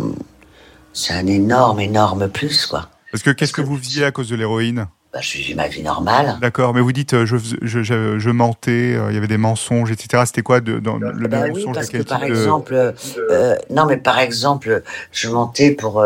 c'est 0.94 1.14
un 1.14 1.28
énorme, 1.28 1.80
énorme 1.80 2.28
plus, 2.28 2.66
quoi. 2.66 2.90
Parce 3.12 3.24
que 3.24 3.30
qu'est-ce 3.30 3.54
que 3.54 3.62
vous 3.62 3.78
faisiez 3.78 4.04
à 4.04 4.12
cause 4.12 4.30
de 4.30 4.36
l'héroïne? 4.36 4.88
Bah, 5.14 5.20
je 5.22 5.38
vis 5.38 5.56
ma 5.56 5.68
vie 5.70 5.84
normale. 5.84 6.38
D'accord, 6.42 6.74
mais 6.74 6.82
vous 6.82 6.92
dites 6.92 7.14
euh, 7.14 7.26
je, 7.26 7.38
je, 7.62 7.82
je, 7.82 8.20
je 8.20 8.30
mentais, 8.30 8.96
euh, 8.96 9.10
il 9.10 9.14
y 9.16 9.18
avait 9.18 9.28
des 9.28 9.38
mensonges, 9.38 9.92
etc. 9.92 10.24
C'était 10.26 10.42
quoi 10.42 10.60
de, 10.60 10.80
dans 10.80 10.98
le 10.98 11.28
Bah 11.30 11.44
oui, 11.44 11.62
mensonge 11.64 11.76
parce 11.76 11.90
de 11.90 12.00
que 12.00 12.04
par 12.04 12.20
de- 12.20 12.26
exemple, 12.26 12.94
euh, 13.32 13.56
non, 13.70 13.86
mais 13.86 13.98
par 13.98 14.20
exemple, 14.20 14.84
je 15.12 15.30
mentais 15.30 15.72
pour. 15.72 16.02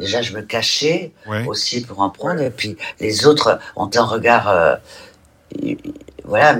Déjà, 0.00 0.22
je 0.22 0.32
me 0.32 0.42
cachais. 0.42 1.12
Ouais. 1.26 1.44
aussi 1.46 1.82
pour 1.82 2.00
en 2.00 2.10
prendre. 2.10 2.40
Et 2.40 2.50
puis 2.50 2.76
les 3.00 3.26
autres 3.26 3.58
ont 3.76 3.90
un 3.94 4.04
regard. 4.04 4.48
euh, 4.48 4.76
voilà, 6.24 6.58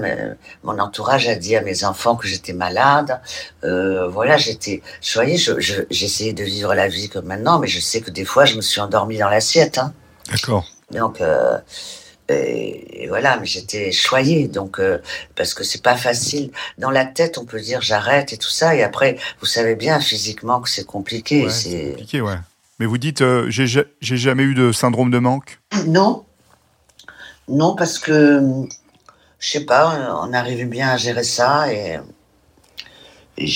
mon 0.62 0.78
entourage 0.78 1.28
a 1.28 1.34
dit 1.34 1.54
à 1.54 1.60
mes 1.60 1.84
enfants 1.84 2.16
que 2.16 2.26
j'étais 2.26 2.54
malade. 2.54 3.20
Euh, 3.64 4.08
voilà, 4.08 4.38
j'étais. 4.38 4.82
Vous 5.02 5.10
voyez, 5.14 5.36
j'essayais 5.90 6.32
de 6.32 6.42
vivre 6.42 6.74
la 6.74 6.88
vie 6.88 7.10
comme 7.10 7.26
maintenant, 7.26 7.58
mais 7.58 7.68
je 7.68 7.78
sais 7.78 8.00
que 8.00 8.10
des 8.10 8.24
fois, 8.24 8.46
je 8.46 8.56
me 8.56 8.62
suis 8.62 8.80
endormie 8.80 9.18
dans 9.18 9.28
l'assiette. 9.28 9.76
Hein. 9.76 9.92
D'accord. 10.30 10.64
Donc, 10.90 11.20
euh, 11.20 11.58
et, 12.30 13.06
voilà, 13.08 13.38
mais 13.38 13.46
j'étais 13.46 13.92
choyée, 13.92 14.48
donc 14.48 14.80
euh, 14.80 14.98
parce 15.34 15.52
que 15.52 15.64
c'est 15.64 15.82
pas 15.82 15.96
facile. 15.96 16.50
Dans 16.78 16.90
la 16.90 17.04
tête, 17.04 17.36
on 17.36 17.44
peut 17.44 17.60
dire 17.60 17.82
j'arrête 17.82 18.32
et 18.32 18.38
tout 18.38 18.50
ça, 18.50 18.74
et 18.74 18.82
après, 18.82 19.18
vous 19.40 19.46
savez 19.46 19.76
bien 19.76 20.00
physiquement 20.00 20.60
que 20.60 20.68
c'est 20.68 20.84
compliqué. 20.86 21.48
c'est 21.50 21.90
compliqué, 21.90 22.20
ouais. 22.22 22.36
Mais 22.78 22.86
vous 22.86 22.98
dites, 22.98 23.22
euh, 23.22 23.50
j'ai 23.50 23.86
jamais 24.00 24.44
eu 24.44 24.54
de 24.54 24.72
syndrome 24.72 25.10
de 25.10 25.18
manque? 25.18 25.60
Non, 25.86 26.24
non, 27.48 27.74
parce 27.74 27.98
que 27.98 28.40
je 29.38 29.48
sais 29.48 29.64
pas, 29.64 30.20
on 30.22 30.32
arrivait 30.32 30.64
bien 30.64 30.88
à 30.88 30.96
gérer 30.96 31.24
ça 31.24 31.72
et, 31.72 31.98
et 33.36 33.46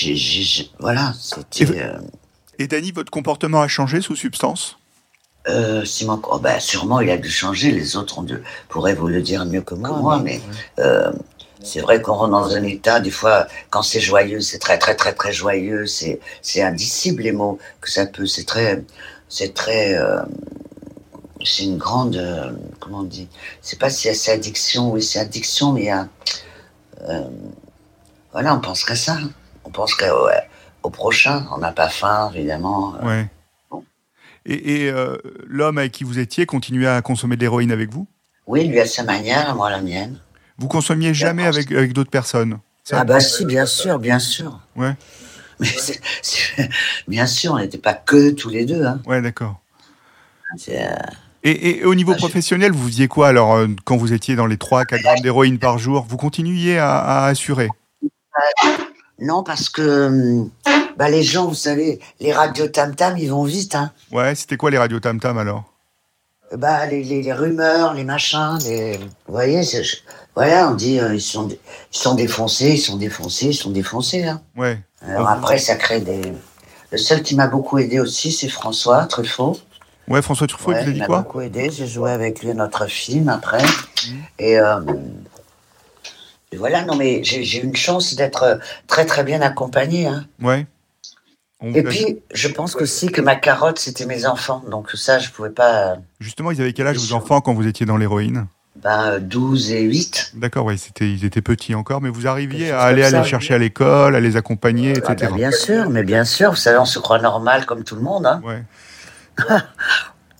voilà. 0.79 1.13
Et, 1.59 1.65
euh, 1.81 1.99
et 2.59 2.67
Dany, 2.67 2.91
votre 2.91 3.11
comportement 3.11 3.61
a 3.61 3.67
changé 3.67 4.01
sous 4.01 4.15
substance? 4.15 4.77
Euh, 5.47 5.83
Simon, 5.83 6.21
oh, 6.31 6.39
bah, 6.39 6.59
sûrement 6.61 7.01
il 7.01 7.09
a 7.09 7.17
dû 7.17 7.29
changer. 7.29 7.71
Les 7.71 7.97
autres 7.97 8.19
ont 8.19 8.23
dû, 8.23 8.37
pourraient 8.69 8.95
vous 8.95 9.07
le 9.07 9.21
dire 9.21 9.45
mieux 9.45 9.61
que 9.61 9.75
moi, 9.75 10.19
mais 10.23 10.41
euh, 10.79 11.11
c'est 11.63 11.79
vrai 11.79 12.01
qu'on 12.01 12.13
rentre 12.13 12.31
dans 12.31 12.55
un 12.55 12.63
état. 12.63 12.99
Des 12.99 13.11
fois, 13.11 13.47
quand 13.69 13.81
c'est 13.81 13.99
joyeux, 13.99 14.41
c'est 14.41 14.59
très 14.59 14.77
très 14.77 14.95
très 14.95 15.13
très 15.13 15.33
joyeux. 15.33 15.85
C'est 15.85 16.19
c'est 16.41 16.61
indicible 16.61 17.23
les 17.23 17.31
mots 17.31 17.57
que 17.81 17.89
ça 17.89 18.05
peut. 18.05 18.25
C'est 18.27 18.45
très 18.45 18.83
c'est 19.29 19.53
très 19.53 19.95
euh, 19.95 20.21
c'est 21.43 21.63
une 21.63 21.77
grande 21.77 22.15
euh, 22.15 22.51
comment 22.79 22.99
on 22.99 23.03
dit. 23.03 23.29
C'est 23.61 23.79
pas 23.79 23.89
si 23.89 24.13
c'est 24.13 24.31
addiction. 24.31 24.91
Oui, 24.91 25.01
c'est 25.01 25.19
addiction, 25.19 25.71
mais 25.73 25.81
il 25.81 25.87
y 25.87 25.89
a 25.89 26.07
euh, 27.09 27.21
voilà, 28.31 28.55
on 28.55 28.59
pense 28.59 28.83
qu'à 28.83 28.95
ça. 28.95 29.17
On 29.65 29.69
pense 29.69 29.95
qu'au 29.95 30.29
au 30.83 30.89
prochain. 30.89 31.45
On 31.55 31.59
n'a 31.59 31.71
pas 31.71 31.89
faim, 31.89 32.31
évidemment. 32.35 32.95
Ouais. 33.01 33.27
Et, 34.45 34.89
euh, 34.89 35.17
l'homme 35.47 35.77
avec 35.77 35.93
qui 35.93 36.03
vous 36.03 36.19
étiez 36.19 36.45
continuait 36.45 36.87
à 36.87 37.01
consommer 37.01 37.37
de 37.37 37.41
l'héroïne 37.41 37.71
avec 37.71 37.91
vous? 37.91 38.07
Oui, 38.45 38.67
lui 38.67 38.79
à 38.79 38.85
sa 38.85 39.03
manière, 39.03 39.55
moi 39.55 39.67
à 39.67 39.71
la 39.71 39.81
mienne. 39.81 40.19
Vous 40.57 40.67
consommiez 40.67 41.13
jamais 41.13 41.45
avec, 41.45 41.71
avec 41.71 41.93
d'autres 41.93 42.11
personnes 42.11 42.59
Ah 42.91 43.03
bah 43.03 43.19
si, 43.19 43.45
bien 43.45 43.65
sûr, 43.65 43.99
bien 43.99 44.19
sûr. 44.19 44.59
Ouais. 44.75 44.93
Mais 45.59 45.67
bien 47.07 47.25
sûr, 47.25 47.53
on 47.53 47.59
n'était 47.59 47.77
pas 47.77 47.93
que 47.93 48.31
tous 48.31 48.49
les 48.49 48.65
deux. 48.65 48.85
Hein. 48.85 49.01
Ouais, 49.05 49.21
d'accord. 49.21 49.59
Euh, 50.69 50.95
et, 51.43 51.83
au 51.83 51.95
niveau 51.95 52.13
professionnel, 52.15 52.71
vous 52.71 52.87
faisiez 52.87 53.07
quoi 53.07 53.27
alors 53.29 53.55
euh, 53.55 53.67
quand 53.85 53.97
vous 53.97 54.13
étiez 54.13 54.35
dans 54.35 54.45
les 54.45 54.55
3-4 54.57 55.01
grammes 55.01 55.19
d'héroïne 55.21 55.57
par 55.57 55.77
jour 55.77 56.05
Vous 56.07 56.17
continuiez 56.17 56.77
à, 56.77 56.99
à 56.99 57.25
assurer? 57.27 57.69
Non, 59.19 59.43
parce 59.43 59.69
que 59.69 60.07
hum, 60.07 60.49
bah, 60.97 61.09
les 61.09 61.23
gens, 61.23 61.47
vous 61.47 61.55
savez, 61.55 61.99
les 62.19 62.33
radios 62.33 62.67
tam-tam, 62.67 63.17
ils 63.17 63.29
vont 63.29 63.43
vite. 63.43 63.75
Hein. 63.75 63.91
Ouais, 64.11 64.35
c'était 64.35 64.57
quoi 64.57 64.69
les 64.71 64.77
radios 64.77 64.99
tam-tam 64.99 65.37
alors? 65.37 65.72
Bah, 66.57 66.85
les, 66.85 67.03
les, 67.03 67.33
rumeurs, 67.33 67.93
les 67.93 68.03
machins, 68.03 68.57
les... 68.65 68.97
vous 68.97 69.33
voyez, 69.33 69.63
voilà, 70.35 70.69
on 70.69 70.73
dit 70.73 70.99
euh, 70.99 71.13
ils, 71.13 71.21
sont, 71.21 71.47
ils 71.49 71.97
sont 71.97 72.15
défoncés, 72.15 72.71
ils 72.71 72.79
sont 72.79 72.97
défoncés, 72.97 73.47
ils 73.47 73.53
sont 73.53 73.71
défoncés. 73.71 74.23
Hein. 74.23 74.41
Ouais. 74.55 74.79
Alors 75.01 75.29
après, 75.29 75.57
ça 75.57 75.75
crée 75.75 76.01
des. 76.01 76.21
Le 76.91 76.97
seul 76.97 77.23
qui 77.23 77.35
m'a 77.35 77.47
beaucoup 77.47 77.79
aidé 77.79 77.99
aussi, 77.99 78.31
c'est 78.31 78.49
François 78.49 79.05
Truffaut. 79.05 79.57
Ouais, 80.07 80.21
François 80.21 80.47
Truffaut, 80.47 80.73
il 80.73 80.77
dit 80.77 80.83
quoi 80.83 80.93
Il 80.93 80.99
m'a 80.99 81.17
beaucoup 81.21 81.41
aidé. 81.41 81.69
J'ai 81.71 81.87
joué 81.87 82.11
avec 82.11 82.43
lui 82.43 82.53
notre 82.53 82.87
film 82.87 83.29
après. 83.29 83.63
Mmh. 83.63 84.11
Et, 84.39 84.59
euh, 84.59 84.79
et, 86.51 86.57
voilà, 86.57 86.83
non 86.83 86.95
mais 86.95 87.23
j'ai 87.23 87.59
eu 87.59 87.63
une 87.63 87.75
chance 87.75 88.15
d'être 88.15 88.59
très 88.87 89.05
très 89.05 89.23
bien 89.23 89.41
accompagné. 89.41 90.07
Hein. 90.07 90.25
Ouais. 90.41 90.67
Et 91.63 91.83
puis, 91.83 92.19
je 92.33 92.47
pense 92.49 92.75
aussi 92.75 93.07
que 93.07 93.21
ma 93.21 93.35
carotte, 93.35 93.79
c'était 93.79 94.05
mes 94.05 94.25
enfants. 94.25 94.63
Donc 94.69 94.91
ça, 94.95 95.19
je 95.19 95.29
pouvais 95.29 95.49
pas... 95.49 95.95
Justement, 96.19 96.51
ils 96.51 96.59
avaient 96.59 96.73
quel 96.73 96.87
âge 96.87 96.97
vos 96.97 97.13
enfants 97.13 97.39
quand 97.41 97.53
vous 97.53 97.67
étiez 97.67 97.85
dans 97.85 97.97
l'héroïne? 97.97 98.47
Ben, 98.75 99.19
12 99.19 99.71
et 99.71 99.81
8. 99.83 100.33
D'accord, 100.35 100.65
oui, 100.65 100.75
ils 100.99 101.23
étaient 101.23 101.41
petits 101.41 101.73
encore, 101.73 102.01
mais 102.01 102.09
vous 102.09 102.27
arriviez 102.27 102.71
à 102.71 102.81
aller 102.81 103.09
les 103.09 103.23
chercher 103.23 103.53
à 103.53 103.57
l'école, 103.57 104.15
à 104.15 104.19
les 104.19 104.35
accompagner, 104.35 104.91
etc. 104.91 105.05
Ah 105.09 105.13
ben, 105.13 105.35
bien 105.35 105.51
sûr, 105.51 105.89
mais 105.89 106.03
bien 106.03 106.25
sûr, 106.25 106.49
vous 106.49 106.57
savez, 106.57 106.77
on 106.79 106.85
se 106.85 106.99
croit 106.99 107.19
normal 107.19 107.65
comme 107.65 107.83
tout 107.83 107.95
le 107.95 108.01
monde. 108.01 108.25
Hein. 108.25 108.41
Ouais. 108.43 108.63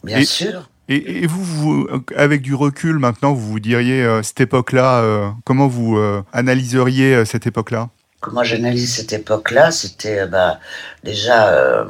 bien 0.04 0.26
sûr. 0.26 0.70
Et, 0.90 1.26
vous, 1.28 1.44
vous, 1.44 1.88
avec 2.16 2.42
du 2.42 2.54
recul 2.54 3.00
maintenant, 3.00 3.34
vous 3.34 3.52
vous 3.52 3.60
diriez, 3.62 4.04
euh, 4.04 4.22
cette 4.22 4.42
époque-là, 4.42 5.00
euh, 5.00 5.30
comment 5.46 5.68
vous 5.68 5.98
euh, 5.98 6.24
analyseriez 6.34 7.24
cette 7.24 7.48
époque-là? 7.48 7.90
Comment 8.24 8.46
j'analyse 8.46 8.96
cette 8.96 9.12
époque-là 9.12 9.72
C'était 9.72 10.22
euh, 10.22 10.28
bah, 10.28 10.62
déjà 11.04 11.50
euh, 11.50 11.84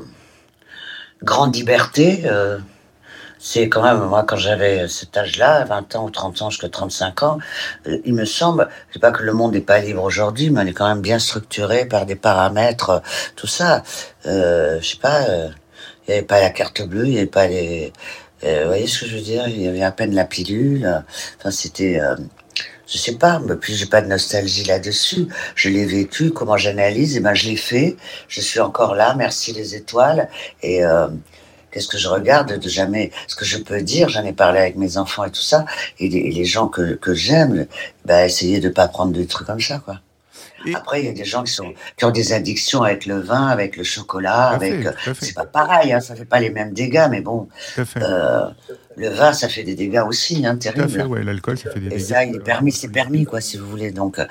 grande 1.22 1.56
liberté. 1.56 2.24
Euh, 2.26 2.58
c'est 3.38 3.70
quand 3.70 3.84
même, 3.84 4.00
moi, 4.00 4.24
quand 4.24 4.38
j'avais 4.38 4.88
cet 4.88 5.16
âge-là, 5.16 5.64
20 5.66 5.96
ans 5.96 6.06
ou 6.06 6.10
30 6.10 6.42
ans 6.42 6.50
jusqu'à 6.50 6.70
35 6.70 7.22
ans, 7.22 7.38
il 7.86 8.16
me 8.16 8.26
semble, 8.26 8.68
c'est 8.92 9.00
pas 9.00 9.12
que 9.12 9.22
le 9.22 9.34
monde 9.34 9.54
n'est 9.54 9.62
pas 9.62 9.78
libre 9.78 10.02
aujourd'hui, 10.02 10.50
mais 10.50 10.62
on 10.62 10.66
est 10.66 10.74
quand 10.74 10.88
même 10.88 11.02
bien 11.02 11.20
structuré 11.20 11.86
par 11.86 12.08
des 12.08 12.16
paramètres, 12.16 13.04
tout 13.36 13.46
ça. 13.46 13.84
Euh, 14.26 14.80
je 14.82 14.88
sais 14.88 14.98
pas, 14.98 15.22
il 15.28 15.54
n'y 16.08 16.14
avait 16.16 16.24
pas 16.24 16.42
la 16.42 16.50
carte 16.50 16.82
bleue, 16.82 17.06
il 17.06 17.12
n'y 17.12 17.18
avait 17.18 17.28
pas 17.28 17.48
les... 17.48 17.94
vous 18.42 18.66
voyez 18.66 18.88
ce 18.88 19.02
que 19.02 19.06
je 19.08 19.18
veux 19.18 19.22
dire 19.22 19.48
Il 19.50 19.62
y 19.62 19.68
avait 19.68 19.84
à 19.84 19.92
peine 19.92 20.16
la 20.16 20.26
pilule. 20.26 21.04
Enfin, 21.38 21.52
c'était 21.52 22.00
je 22.88 22.98
sais 22.98 23.16
pas, 23.16 23.40
mais 23.40 23.56
puis 23.56 23.76
j'ai 23.76 23.86
pas 23.86 24.02
de 24.02 24.08
nostalgie 24.08 24.66
là-dessus. 24.66 25.28
Je 25.56 25.70
l'ai 25.70 25.86
vécu, 25.86 26.32
comment 26.32 26.58
j'analyse, 26.58 27.16
et 27.18 27.20
ben 27.20 27.34
je 27.34 27.48
l'ai 27.48 27.56
fait. 27.56 27.96
Je 28.28 28.42
suis 28.42 28.60
encore 28.60 28.96
là, 28.96 29.16
merci 29.16 29.54
les 29.54 29.76
étoiles. 29.76 30.30
Et 30.62 30.84
euh, 30.86 31.08
qu'est-ce 31.72 31.88
que 31.88 31.98
je 31.98 32.08
regarde 32.08 32.60
de 32.60 32.70
jamais, 32.70 33.12
ce 33.28 33.36
que 33.36 33.46
je 33.46 33.58
peux 33.58 33.82
dire, 33.82 34.10
j'en 34.10 34.24
ai 34.24 34.34
parlé 34.34 34.60
avec 34.60 34.76
mes 34.76 34.98
enfants 34.98 35.24
et 35.26 35.32
tout 35.32 35.42
ça, 35.42 35.66
et 36.00 36.08
les, 36.10 36.46
gens 36.46 36.68
que, 36.68 36.94
que 36.94 37.14
j'aime, 37.14 37.68
ben 38.06 38.26
essayer 38.26 38.60
de 38.60 38.70
pas 38.70 38.88
prendre 38.88 39.14
des 39.14 39.28
trucs 39.28 39.48
comme 39.48 39.62
ça, 39.62 39.80
quoi. 39.80 40.00
Après, 40.74 41.02
il 41.02 41.06
y 41.06 41.10
a 41.10 41.14
des 41.14 41.26
gens 41.26 41.44
qui, 41.44 41.52
sont, 41.52 41.74
qui 41.98 42.06
ont 42.06 42.12
des 42.12 42.34
addictions 42.34 42.84
avec 42.84 43.06
le 43.06 43.20
vin, 43.20 43.48
avec 43.48 43.78
le 43.78 43.84
chocolat, 43.84 44.50
avec. 44.50 44.88
C'est 45.20 45.34
pas 45.34 45.46
pareil, 45.46 45.94
hein, 45.94 46.00
ça 46.00 46.16
fait 46.16 46.26
pas 46.26 46.40
les 46.40 46.50
mêmes 46.50 46.74
dégâts, 46.74 47.08
mais 47.10 47.22
bon. 47.22 47.48
Euh, 47.98 48.50
le 48.96 49.10
vin, 49.10 49.34
ça 49.34 49.50
fait 49.50 49.64
des 49.64 49.76
dégâts 49.76 50.04
aussi, 50.08 50.46
hein, 50.46 50.56
terrible. 50.56 50.88
Tout 50.88 51.00
à 51.00 51.04
fait, 51.04 51.04
ouais, 51.04 51.24
l'alcool, 51.24 51.58
ça 51.58 51.72
fait 51.72 51.80
des 51.80 51.90
dégâts. 51.90 52.00
Et 52.00 52.04
ça, 52.04 52.24
il 52.24 52.36
est 52.36 52.40
permis, 52.40 52.72
c'est 52.72 52.90
permis, 52.90 53.26
quoi, 53.26 53.42
si 53.42 53.58
vous 53.58 53.68
voulez. 53.68 53.92
Donc, 53.92 54.20
euh, 54.20 54.26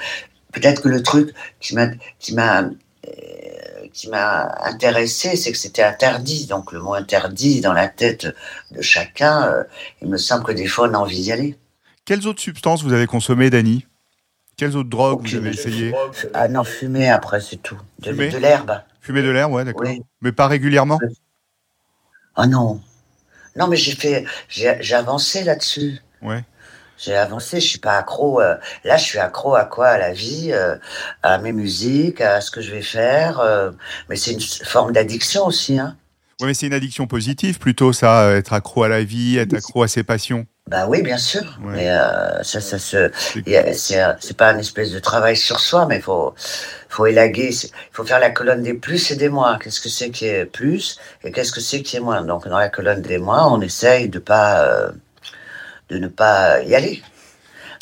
peut-être 0.52 0.82
que 0.82 0.88
le 0.88 1.02
truc 1.02 1.34
qui 1.60 1.74
m'a, 1.74 1.88
qui 2.20 2.34
euh, 4.12 4.48
intéressé, 4.64 5.36
c'est 5.36 5.52
que 5.52 5.58
c'était 5.58 5.82
interdit. 5.82 6.46
Donc, 6.46 6.72
le 6.72 6.80
mot 6.80 6.94
interdit 6.94 7.60
dans 7.60 7.72
la 7.72 7.88
tête 7.88 8.26
de 8.70 8.80
chacun, 8.80 9.46
euh, 9.48 9.64
il 10.00 10.08
me 10.08 10.16
semble 10.16 10.44
que 10.44 10.52
des 10.52 10.66
fois, 10.66 10.88
on 10.88 10.94
a 10.94 10.98
envie 10.98 11.22
d'y 11.22 11.32
aller. 11.32 11.56
Quelles 12.04 12.26
autres 12.26 12.40
substances 12.40 12.82
vous 12.82 12.92
avez 12.92 13.06
consommées, 13.06 13.50
Dany? 13.50 13.86
Quelles 14.62 14.76
autres 14.76 14.90
drogues 14.90 15.26
vous 15.26 15.34
avez 15.34 15.50
essayé 15.50 15.92
Ah 16.34 16.46
non, 16.46 16.62
fumer 16.62 17.10
après, 17.10 17.40
c'est 17.40 17.56
tout. 17.56 17.76
De, 17.98 18.12
de 18.12 18.38
l'herbe. 18.38 18.80
Fumer 19.00 19.20
de 19.22 19.30
l'herbe, 19.30 19.54
ouais, 19.54 19.64
d'accord. 19.64 19.88
Mais 20.20 20.30
pas 20.30 20.46
régulièrement 20.46 21.00
Ah 22.36 22.46
non, 22.46 22.80
non, 23.56 23.66
mais 23.66 23.74
j'ai 23.74 23.90
fait, 23.90 24.24
j'ai 24.48 24.94
avancé 24.94 25.42
là-dessus. 25.42 25.98
Ouais. 26.22 26.44
J'ai 26.96 27.16
avancé, 27.16 27.58
je 27.58 27.66
suis 27.66 27.80
pas 27.80 27.98
accro. 27.98 28.40
Euh, 28.40 28.54
là, 28.84 28.96
je 28.98 29.02
suis 29.02 29.18
accro 29.18 29.56
à 29.56 29.64
quoi? 29.64 29.88
À 29.88 29.98
la 29.98 30.12
vie, 30.12 30.50
euh, 30.52 30.76
à 31.24 31.38
mes 31.38 31.50
musiques, 31.50 32.20
à 32.20 32.40
ce 32.40 32.52
que 32.52 32.60
je 32.60 32.70
vais 32.70 32.82
faire. 32.82 33.40
Euh, 33.40 33.72
mais 34.08 34.14
c'est 34.14 34.32
une 34.32 34.40
forme 34.40 34.92
d'addiction 34.92 35.44
aussi. 35.44 35.80
Hein. 35.80 35.96
Oui, 36.40 36.46
mais 36.46 36.54
c'est 36.54 36.68
une 36.68 36.72
addiction 36.72 37.08
positive 37.08 37.58
plutôt, 37.58 37.92
ça, 37.92 38.30
être 38.30 38.52
accro 38.52 38.84
à 38.84 38.88
la 38.88 39.02
vie, 39.02 39.38
être 39.38 39.54
accro 39.54 39.82
à 39.82 39.88
ses 39.88 40.04
passions. 40.04 40.46
Bah 40.68 40.86
oui, 40.88 41.02
bien 41.02 41.18
sûr. 41.18 41.58
Mais 41.60 41.90
euh, 41.90 42.42
ça, 42.42 42.60
ça 42.60 42.78
se, 42.78 43.10
c'est 43.78 44.36
pas 44.36 44.52
une 44.52 44.60
espèce 44.60 44.90
de 44.92 45.00
travail 45.00 45.36
sur 45.36 45.60
soi, 45.60 45.86
mais 45.86 45.96
il 45.96 46.02
faut, 46.02 46.34
faut 46.88 47.06
élaguer. 47.06 47.50
Il 47.52 47.70
faut 47.92 48.04
faire 48.04 48.20
la 48.20 48.30
colonne 48.30 48.62
des 48.62 48.74
plus 48.74 49.10
et 49.10 49.16
des 49.16 49.28
moins. 49.28 49.58
Qu'est-ce 49.58 49.80
que 49.80 49.88
c'est 49.88 50.10
qui 50.10 50.26
est 50.26 50.46
plus 50.46 50.98
et 51.24 51.32
qu'est-ce 51.32 51.52
que 51.52 51.60
c'est 51.60 51.82
qui 51.82 51.96
est 51.96 52.00
moins? 52.00 52.22
Donc 52.22 52.48
dans 52.48 52.58
la 52.58 52.68
colonne 52.68 53.02
des 53.02 53.18
moins, 53.18 53.46
on 53.52 53.60
essaye 53.60 54.08
de 54.08 54.18
pas, 54.18 54.64
euh, 54.64 54.92
de 55.90 55.98
ne 55.98 56.08
pas 56.08 56.62
y 56.62 56.74
aller. 56.74 57.02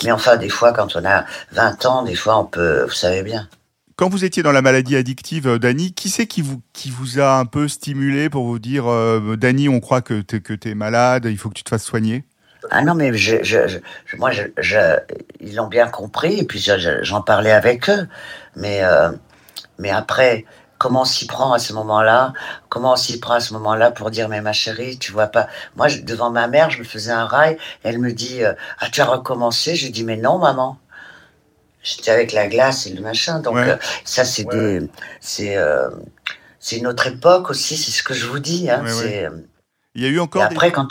Mais 0.03 0.11
enfin, 0.13 0.37
des 0.37 0.49
fois, 0.49 0.73
quand 0.73 0.97
on 0.97 1.05
a 1.05 1.27
20 1.53 1.87
ans, 1.87 2.03
des 2.03 2.15
fois, 2.15 2.39
on 2.39 2.47
peut, 2.47 2.85
vous 2.85 2.91
savez 2.91 3.23
bien. 3.23 3.49
Quand 3.97 4.09
vous 4.09 4.25
étiez 4.25 4.43
dans 4.43 4.53
la 4.53 4.63
maladie 4.63 4.97
addictive, 4.97 5.47
euh, 5.47 5.59
Dany, 5.59 5.93
qui 5.93 6.09
c'est 6.09 6.27
qui 6.27 6.41
vous, 6.41 6.63
qui 6.73 6.91
vous 6.91 7.21
a 7.21 7.39
un 7.39 7.45
peu 7.45 7.69
stimulé 7.69 8.31
pour 8.31 8.47
vous 8.47 8.59
dire, 8.59 8.87
euh, 8.91 9.37
Dany, 9.37 9.69
on 9.69 9.81
croit 9.81 10.01
que 10.01 10.23
tu 10.23 10.41
que 10.41 10.55
es 10.67 10.75
malade, 10.75 11.27
il 11.31 11.37
faut 11.37 11.51
que 11.51 11.55
tu 11.55 11.65
te 11.65 11.69
fasses 11.69 11.85
soigner? 11.85 12.25
Ah 12.71 12.83
non, 12.83 12.95
mais 12.95 13.13
je, 13.17 13.43
je, 13.43 13.79
moi, 14.17 14.31
je, 14.31 14.99
ils 15.41 15.57
l'ont 15.57 15.67
bien 15.69 15.89
compris, 15.89 16.39
et 16.41 16.45
puis 16.45 16.65
j'en 17.03 17.23
parlais 17.23 17.53
avec 17.53 17.89
eux. 17.91 18.09
Mais, 18.57 18.85
euh, 18.85 19.11
mais 19.79 19.91
après, 19.91 20.45
comment 20.79 21.03
on 21.03 21.05
s'y 21.05 21.27
prend 21.27 21.53
à 21.53 21.59
ce 21.59 21.73
moment-là? 21.75 22.33
Comment 22.69 22.93
on 22.95 22.97
s'y 22.97 23.21
prend 23.21 23.35
à 23.35 23.41
ce 23.41 23.53
moment-là 23.55 23.91
pour 23.93 24.11
dire, 24.11 24.29
mais 24.29 24.41
ma 24.43 24.53
chérie, 24.53 24.99
tu 24.99 25.13
vois 25.13 25.29
pas? 25.29 25.49
Moi, 25.77 25.89
devant 26.03 26.31
ma 26.31 26.49
mère, 26.49 26.71
je 26.71 26.79
me 26.79 26.85
faisais 26.85 27.13
un 27.13 27.27
rail, 27.27 27.59
elle 27.85 27.99
me 27.99 28.13
dit, 28.13 28.45
euh, 28.45 28.55
ah, 28.81 28.89
tu 28.91 29.01
as 29.01 29.07
recommencé? 29.07 29.77
Je 29.77 29.89
dis, 29.89 30.05
mais 30.05 30.17
non, 30.17 30.39
maman. 30.39 30.79
j'étais 31.83 32.11
avec 32.11 32.33
la 32.33 32.47
glace 32.47 32.87
et 32.87 32.95
le 32.95 33.01
machin. 33.03 33.41
Donc 33.41 33.55
Ouais. 33.55 33.69
euh, 33.71 33.77
ça, 34.05 34.25
c'est 34.25 34.45
des, 34.45 34.89
c'est, 35.21 35.57
c'est 36.59 36.77
une 36.77 36.87
autre 36.87 37.07
époque 37.07 37.51
aussi. 37.51 37.77
C'est 37.77 37.91
ce 37.91 38.03
que 38.03 38.15
je 38.15 38.27
vous 38.27 38.39
dis. 38.39 38.71
Hein, 38.71 38.83
Ouais, 38.85 38.93
ouais. 38.93 39.29
Il 39.95 40.03
y 40.03 40.07
a 40.07 40.09
eu 40.09 40.19
et 40.19 40.23
encore 40.23 40.49
des- 40.49 40.57
quand, 40.73 40.89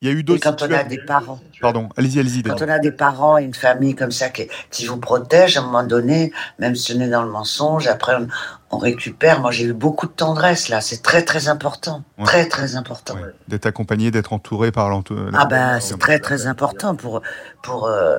il 0.00 0.08
y 0.08 0.10
a 0.12 0.14
eu 0.14 0.22
d'autres 0.22 0.42
quand 0.42 0.62
on 0.62 0.70
a 0.72 0.84
des 0.84 0.98
parents, 0.98 1.40
Pardon, 1.60 1.88
allez-y, 1.96 2.20
allez-y. 2.20 2.42
quand 2.44 2.62
on 2.62 2.68
a 2.68 2.78
des 2.78 2.92
parents 2.92 3.36
et 3.36 3.42
une 3.42 3.54
famille 3.54 3.96
comme 3.96 4.12
ça 4.12 4.28
qui, 4.28 4.46
qui 4.70 4.86
vous 4.86 4.96
protègent, 4.98 5.56
à 5.56 5.60
un 5.60 5.64
moment 5.64 5.82
donné, 5.82 6.32
même 6.60 6.76
si 6.76 6.92
on 6.96 7.00
est 7.00 7.08
dans 7.08 7.24
le 7.24 7.30
mensonge, 7.30 7.88
après 7.88 8.14
on, 8.14 8.28
on 8.70 8.78
récupère. 8.78 9.40
Moi, 9.40 9.50
j'ai 9.50 9.64
eu 9.64 9.72
beaucoup 9.72 10.06
de 10.06 10.12
tendresse 10.12 10.68
là. 10.68 10.80
C'est 10.80 11.02
très 11.02 11.24
très 11.24 11.48
important, 11.48 12.04
Ouais. 12.16 12.24
très 12.26 12.46
très 12.46 12.76
important. 12.76 13.14
Ouais, 13.16 13.34
D'être 13.48 13.66
accompagné, 13.66 14.12
d'être 14.12 14.32
entouré 14.32 14.70
par 14.70 14.88
l'entourage. 14.88 15.32
Ah 15.34 15.46
bah 15.46 15.80
c'est 15.80 15.98
très 15.98 16.20
très 16.20 16.46
important 16.46 16.94
pour 16.94 17.22
pour 17.62 17.88
euh, 17.88 18.18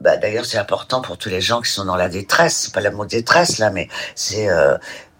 bah 0.00 0.16
d'ailleurs 0.16 0.46
c'est 0.46 0.58
important 0.58 1.02
pour 1.02 1.18
tous 1.18 1.28
les 1.28 1.42
gens 1.42 1.60
qui 1.60 1.70
sont 1.70 1.84
dans 1.84 1.96
la 1.96 2.08
détresse. 2.08 2.56
C'est 2.56 2.74
pas 2.74 2.80
le 2.80 2.90
mot 2.90 3.04
détresse 3.04 3.58
là, 3.58 3.68
mais 3.70 3.88
c'est 4.14 4.48
euh, 4.48 4.78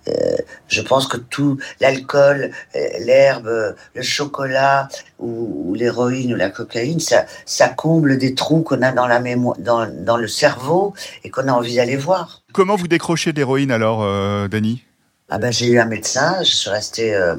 euh, 0.08 0.36
je 0.68 0.80
pense 0.82 1.06
que 1.06 1.16
tout 1.16 1.58
l'alcool, 1.80 2.50
euh, 2.74 2.78
l'herbe, 3.00 3.46
euh, 3.46 3.72
le 3.94 4.02
chocolat 4.02 4.88
ou, 5.18 5.64
ou 5.70 5.74
l'héroïne 5.74 6.32
ou 6.32 6.36
la 6.36 6.50
cocaïne, 6.50 7.00
ça 7.00 7.24
ça 7.46 7.68
comble 7.68 8.18
des 8.18 8.34
trous 8.34 8.62
qu'on 8.62 8.82
a 8.82 8.92
dans 8.92 9.06
la 9.06 9.20
mémoire, 9.20 9.56
dans 9.58 9.86
dans 9.86 10.16
le 10.16 10.26
cerveau 10.28 10.94
et 11.24 11.30
qu'on 11.30 11.46
a 11.48 11.52
envie 11.52 11.76
d'aller 11.76 11.96
voir. 11.96 12.42
Comment 12.52 12.76
vous 12.76 12.88
décrochez 12.88 13.32
de 13.32 13.36
l'héroïne 13.38 13.70
alors, 13.70 14.02
euh, 14.02 14.48
Dany 14.48 14.82
Ah 15.30 15.38
ben 15.38 15.52
j'ai 15.52 15.66
eu 15.66 15.78
un 15.78 15.86
médecin, 15.86 16.42
je 16.42 16.52
suis 16.54 16.70
restée. 16.70 17.14
euh, 17.14 17.36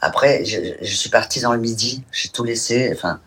après, 0.00 0.44
je, 0.44 0.58
je 0.80 0.94
suis 0.94 1.10
partie 1.10 1.40
dans 1.40 1.52
le 1.52 1.58
midi, 1.60 2.02
j'ai 2.12 2.28
tout 2.30 2.44
laissé. 2.44 2.90
Enfin, 2.94 3.20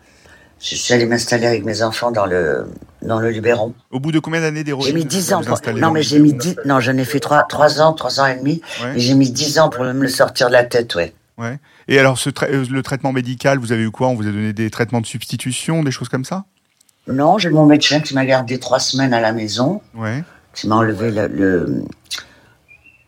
je 0.60 0.74
suis 0.74 0.92
allée 0.94 1.06
m'installer 1.06 1.46
avec 1.46 1.64
mes 1.64 1.82
enfants 1.82 2.10
dans 2.10 2.26
le 2.26 2.66
dans 3.04 3.20
le 3.20 3.30
Luberon. 3.30 3.74
Au 3.90 4.00
bout 4.00 4.12
de 4.12 4.18
combien 4.18 4.40
d'années 4.40 4.64
d'héroïne 4.64 4.86
J'ai 4.86 4.92
mis 4.92 5.04
dix 5.04 5.32
ans. 5.32 5.42
Pour... 5.42 5.58
Non, 5.74 5.90
mais 5.90 6.02
j'ai 6.02 6.18
mis 6.18 6.32
dix. 6.34 6.56
Non, 6.64 6.80
j'en 6.80 6.96
ai 6.96 7.04
fait 7.04 7.20
trois 7.20 7.44
trois 7.44 7.80
ans, 7.80 7.92
trois 7.92 8.20
ans 8.20 8.26
et 8.26 8.36
demi. 8.36 8.60
Ouais. 8.82 8.96
Et 8.96 9.00
j'ai 9.00 9.14
mis 9.14 9.30
dix 9.30 9.58
ans 9.58 9.68
pour 9.68 9.84
me 9.84 9.92
le 9.92 10.08
sortir 10.08 10.48
de 10.48 10.52
la 10.52 10.64
tête, 10.64 10.94
ouais. 10.94 11.14
Et 11.88 11.98
alors, 11.98 12.18
ce 12.18 12.30
euh, 12.44 12.64
le 12.70 12.82
traitement 12.82 13.12
médical, 13.12 13.58
vous 13.58 13.72
avez 13.72 13.82
eu 13.82 13.90
quoi? 13.90 14.08
On 14.08 14.14
vous 14.14 14.26
a 14.26 14.30
donné 14.30 14.52
des 14.52 14.70
traitements 14.70 15.00
de 15.00 15.06
substitution, 15.06 15.82
des 15.82 15.90
choses 15.90 16.08
comme 16.08 16.24
ça? 16.24 16.44
Non, 17.08 17.38
j'ai 17.38 17.50
mon 17.50 17.66
médecin 17.66 18.00
qui 18.00 18.14
m'a 18.14 18.24
gardé 18.24 18.58
trois 18.58 18.78
semaines 18.78 19.12
à 19.12 19.20
la 19.20 19.32
maison, 19.32 19.82
Ouais, 19.94 20.22
qui 20.54 20.68
m'a 20.68 20.76
enlevé 20.76 21.10
le, 21.10 21.26
le 21.26 21.82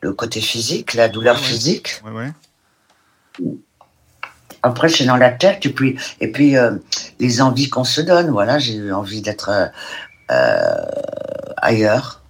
le 0.00 0.12
côté 0.12 0.40
physique, 0.40 0.94
la 0.94 1.08
douleur 1.08 1.36
ouais. 1.36 1.42
physique. 1.42 2.02
ouais, 2.04 2.12
ouais. 2.12 2.32
Après, 4.66 4.88
c'est 4.88 5.04
dans 5.04 5.16
la 5.16 5.30
tête, 5.30 5.64
et 5.66 5.70
puis, 5.70 5.98
et 6.20 6.30
puis 6.30 6.56
euh, 6.56 6.72
les 7.18 7.40
envies 7.40 7.68
qu'on 7.70 7.84
se 7.84 8.00
donne. 8.00 8.30
Voilà, 8.30 8.58
j'ai 8.58 8.74
eu 8.74 8.92
envie 8.92 9.22
d'être 9.22 9.48
euh, 9.50 9.66
euh, 10.30 10.84
ailleurs. 11.58 12.22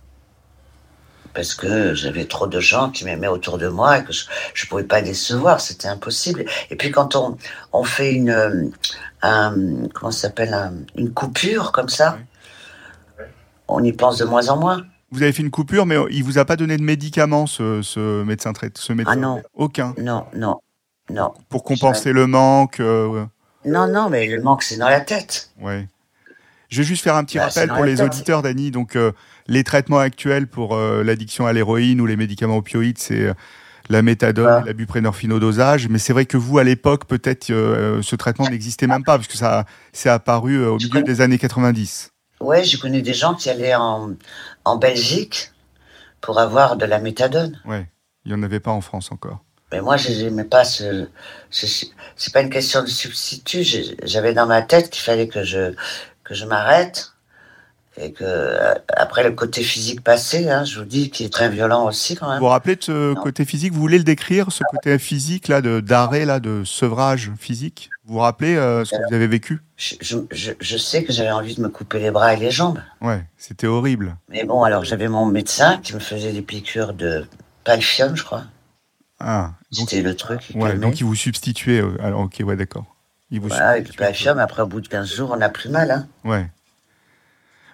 Parce 1.34 1.54
que 1.54 1.94
j'avais 1.94 2.24
trop 2.24 2.46
de 2.46 2.60
gens 2.60 2.88
qui 2.90 3.04
m'aimaient 3.04 3.28
autour 3.28 3.58
de 3.58 3.68
moi 3.68 3.98
et 3.98 4.04
que 4.04 4.12
je 4.12 4.24
ne 4.64 4.68
pouvais 4.70 4.84
pas 4.84 5.02
décevoir, 5.02 5.60
c'était 5.60 5.88
impossible. 5.88 6.46
Et 6.70 6.76
puis 6.76 6.90
quand 6.90 7.14
on, 7.14 7.36
on 7.74 7.84
fait 7.84 8.12
une, 8.14 8.70
un, 9.20 9.54
comment 9.92 10.10
s'appelle, 10.12 10.54
un- 10.54 10.72
une 10.96 11.12
coupure 11.12 11.72
comme 11.72 11.90
ça, 11.90 12.16
on 13.68 13.84
y 13.84 13.92
pense 13.92 14.16
de 14.16 14.24
moins 14.24 14.48
en 14.48 14.56
moins. 14.56 14.82
Vous 15.10 15.22
avez 15.22 15.32
fait 15.32 15.42
une 15.42 15.50
coupure, 15.50 15.84
mais 15.84 15.96
il 16.10 16.24
vous 16.24 16.38
a 16.38 16.46
pas 16.46 16.56
donné 16.56 16.78
de 16.78 16.82
médicaments, 16.82 17.46
ce, 17.46 17.82
ce 17.82 18.22
médecin 18.22 18.54
traite, 18.54 18.78
ce 18.78 18.94
médecin 18.94 19.12
Ah 19.12 19.16
non. 19.16 19.42
Aucun? 19.54 19.94
Non, 19.98 20.24
non, 20.34 20.60
non. 21.10 21.32
Pour 21.48 21.64
compenser 21.64 22.12
le 22.12 22.26
manque. 22.26 22.80
euh, 22.80 23.24
Non, 23.64 23.86
non, 23.88 24.08
mais 24.10 24.26
le 24.26 24.42
manque, 24.42 24.62
c'est 24.62 24.76
dans 24.76 24.88
la 24.88 25.00
tête. 25.00 25.50
ouais. 25.60 25.86
Je 26.68 26.78
vais 26.78 26.84
juste 26.84 27.04
faire 27.04 27.14
un 27.14 27.22
petit 27.22 27.38
Bah, 27.38 27.44
rappel 27.46 27.68
pour 27.68 27.84
les 27.84 27.94
tête. 27.96 28.06
auditeurs, 28.06 28.42
Dany. 28.42 28.72
Donc, 28.72 28.96
euh, 28.96 29.12
les 29.46 29.62
traitements 29.62 30.00
actuels 30.00 30.48
pour 30.48 30.74
euh, 30.74 31.04
l'addiction 31.04 31.46
à 31.46 31.52
l'héroïne 31.52 32.00
ou 32.00 32.06
les 32.06 32.16
médicaments 32.16 32.56
opioïdes, 32.56 32.98
c'est 32.98 33.32
la 33.88 34.02
méthadone, 34.02 34.48
Ah. 34.62 34.62
la 34.66 34.72
buprenorphine 34.72 35.32
au 35.32 35.38
dosage. 35.38 35.88
Mais 35.88 35.98
c'est 36.00 36.12
vrai 36.12 36.26
que 36.26 36.36
vous, 36.36 36.58
à 36.58 36.64
l'époque, 36.64 37.04
peut-être 37.06 37.46
ce 37.46 38.16
traitement 38.16 38.48
n'existait 38.50 38.88
même 38.88 39.04
pas, 39.04 39.16
parce 39.16 39.28
que 39.28 39.36
ça 39.36 39.64
c'est 39.92 40.08
apparu 40.08 40.66
au 40.66 40.74
milieu 40.76 40.88
connais. 40.88 41.04
des 41.04 41.20
années 41.20 41.38
90. 41.38 42.10
Ouais, 42.40 42.64
je 42.64 42.76
connais 42.78 43.00
des 43.00 43.14
gens 43.14 43.34
qui 43.34 43.48
allaient 43.48 43.76
en, 43.76 44.10
en 44.64 44.76
Belgique 44.76 45.52
pour 46.20 46.40
avoir 46.40 46.76
de 46.76 46.84
la 46.84 46.98
méthadone. 46.98 47.60
Ouais. 47.64 47.88
Il 48.24 48.32
n'y 48.34 48.38
en 48.38 48.42
avait 48.42 48.58
pas 48.60 48.72
en 48.72 48.80
France 48.80 49.12
encore. 49.12 49.44
Mais 49.72 49.80
moi, 49.80 49.96
je 49.96 50.10
n'aimais 50.10 50.44
pas 50.44 50.64
ce. 50.64 51.06
ce- 51.50 51.86
C'est 52.16 52.32
pas 52.32 52.40
une 52.40 52.50
question 52.50 52.82
de 52.82 52.86
substitut. 52.86 53.64
J'avais 54.04 54.32
dans 54.32 54.46
ma 54.46 54.62
tête 54.62 54.90
qu'il 54.90 55.02
fallait 55.02 55.28
que 55.28 55.42
je 55.44 55.74
que 56.24 56.34
je 56.34 56.44
m'arrête 56.44 57.12
et 57.98 58.12
que 58.12 58.24
euh, 58.24 58.74
après 58.88 59.22
le 59.24 59.30
côté 59.32 59.62
physique 59.62 60.02
passé, 60.02 60.48
hein, 60.50 60.64
je 60.64 60.78
vous 60.78 60.84
dis, 60.84 61.08
qui 61.10 61.24
est 61.24 61.32
très 61.32 61.48
violent 61.48 61.86
aussi 61.86 62.14
quand 62.16 62.26
Vous 62.26 62.32
même. 62.32 62.40
vous 62.40 62.46
rappelez 62.46 62.76
de 62.76 62.82
ce 62.82 63.14
Non. 63.14 63.20
côté 63.22 63.44
physique? 63.44 63.72
Vous 63.72 63.80
voulez 63.80 63.98
le 63.98 64.04
décrire, 64.04 64.50
ce 64.52 64.62
côté 64.70 64.98
physique 64.98 65.48
là, 65.48 65.60
de 65.62 65.80
d'arrêt 65.80 66.24
là, 66.26 66.38
de 66.40 66.62
sevrage 66.64 67.30
physique? 67.38 67.90
Vous 68.04 68.14
vous 68.14 68.20
rappelez 68.20 68.56
euh, 68.56 68.84
ce 68.84 68.90
que 68.92 69.02
vous 69.08 69.14
avez 69.14 69.26
vécu? 69.26 69.60
Je, 69.76 69.94
je, 70.00 70.16
je, 70.30 70.52
je 70.60 70.76
sais 70.76 71.04
que 71.04 71.12
j'avais 71.12 71.30
envie 71.30 71.54
de 71.54 71.60
me 71.62 71.68
couper 71.68 71.98
les 72.00 72.10
bras 72.10 72.34
et 72.34 72.36
les 72.36 72.50
jambes. 72.50 72.80
Ouais, 73.00 73.24
c'était 73.38 73.66
horrible. 73.66 74.16
Mais 74.28 74.44
bon, 74.44 74.62
alors 74.62 74.84
j'avais 74.84 75.08
mon 75.08 75.26
médecin 75.26 75.78
qui 75.82 75.94
me 75.94 75.98
faisait 76.00 76.32
des 76.32 76.42
piqûres 76.42 76.92
de 76.92 77.24
palfium, 77.64 78.14
je 78.16 78.24
crois. 78.24 78.44
Ah, 79.18 79.52
donc, 79.76 79.88
C'était 79.90 80.02
le 80.02 80.14
truc. 80.14 80.40
ouais, 80.54 80.76
donc 80.76 81.00
il 81.00 81.04
vous 81.04 81.14
substituait. 81.14 81.80
euh, 81.80 81.96
Alors, 82.02 82.20
ok, 82.20 82.40
ouais, 82.44 82.56
d'accord. 82.56 82.84
Il 83.30 83.40
vous 83.40 83.48
Voilà, 83.48 83.70
avec 83.70 83.88
le 83.88 83.94
palfium, 83.94 84.38
après 84.38 84.62
au 84.62 84.66
bout 84.66 84.80
de 84.80 84.88
15 84.88 85.14
jours, 85.14 85.30
on 85.32 85.36
n'a 85.36 85.48
plus 85.48 85.68
mal. 85.70 85.90
Hein. 85.90 86.06
Ouais. 86.24 86.46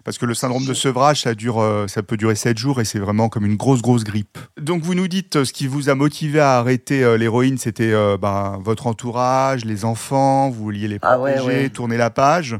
Parce 0.05 0.19
que 0.19 0.27
le 0.27 0.35
syndrome 0.35 0.65
de 0.67 0.75
sevrage, 0.75 1.23
ça, 1.23 1.35
dure, 1.35 1.61
euh, 1.61 1.87
ça 1.87 2.03
peut 2.03 2.17
durer 2.17 2.35
7 2.35 2.59
jours 2.59 2.81
et 2.81 2.85
c'est 2.85 2.99
vraiment 2.99 3.29
comme 3.29 3.45
une 3.47 3.57
grosse, 3.57 3.83
grosse 3.83 4.03
grippe. 4.03 4.37
Donc 4.61 4.83
vous 4.83 4.95
nous 4.95 5.07
dites, 5.09 5.37
euh, 5.37 5.45
ce 5.45 5.53
qui 5.53 5.67
vous 5.69 5.91
a 5.91 5.95
motivé 5.95 6.41
à 6.41 6.59
arrêter 6.59 7.17
l'héroïne, 7.19 7.59
c'était 7.59 7.93
euh, 7.93 8.17
ben, 8.17 8.59
votre 8.65 8.87
entourage, 8.89 9.65
les 9.65 9.85
enfants, 9.85 10.49
vous 10.51 10.63
vouliez 10.65 10.89
les 10.89 10.99
Ah 11.03 11.21
ouais, 11.21 11.35
protéger, 11.37 11.63
ouais. 11.65 11.69
tourner 11.69 11.97
la 11.99 12.11
page. 12.11 12.57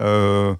Euh, 0.00 0.54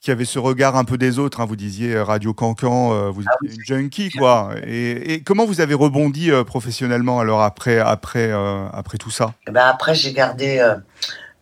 qui 0.00 0.10
avait 0.10 0.24
ce 0.24 0.38
regard 0.38 0.76
un 0.76 0.84
peu 0.84 0.96
des 0.96 1.18
autres, 1.18 1.40
hein, 1.40 1.46
vous 1.46 1.56
disiez 1.56 1.94
euh, 1.94 2.04
Radio 2.04 2.32
Cancan, 2.32 2.92
euh, 2.92 3.10
vous 3.10 3.22
Ah 3.26 3.32
étiez 3.44 3.56
une 3.56 3.64
junkie, 3.64 4.10
quoi. 4.10 4.54
Et, 4.66 5.12
et 5.12 5.22
comment 5.22 5.44
vous 5.44 5.60
avez 5.60 5.74
rebondi 5.74 6.30
euh, 6.30 6.42
professionnellement 6.42 7.20
alors 7.20 7.42
après, 7.42 7.78
après, 7.78 8.30
euh, 8.30 8.66
après 8.72 8.96
tout 8.96 9.10
ça? 9.10 9.34
Et 9.46 9.50
ben 9.50 9.66
après, 9.66 9.94
j'ai 9.94 10.12
gardé 10.12 10.58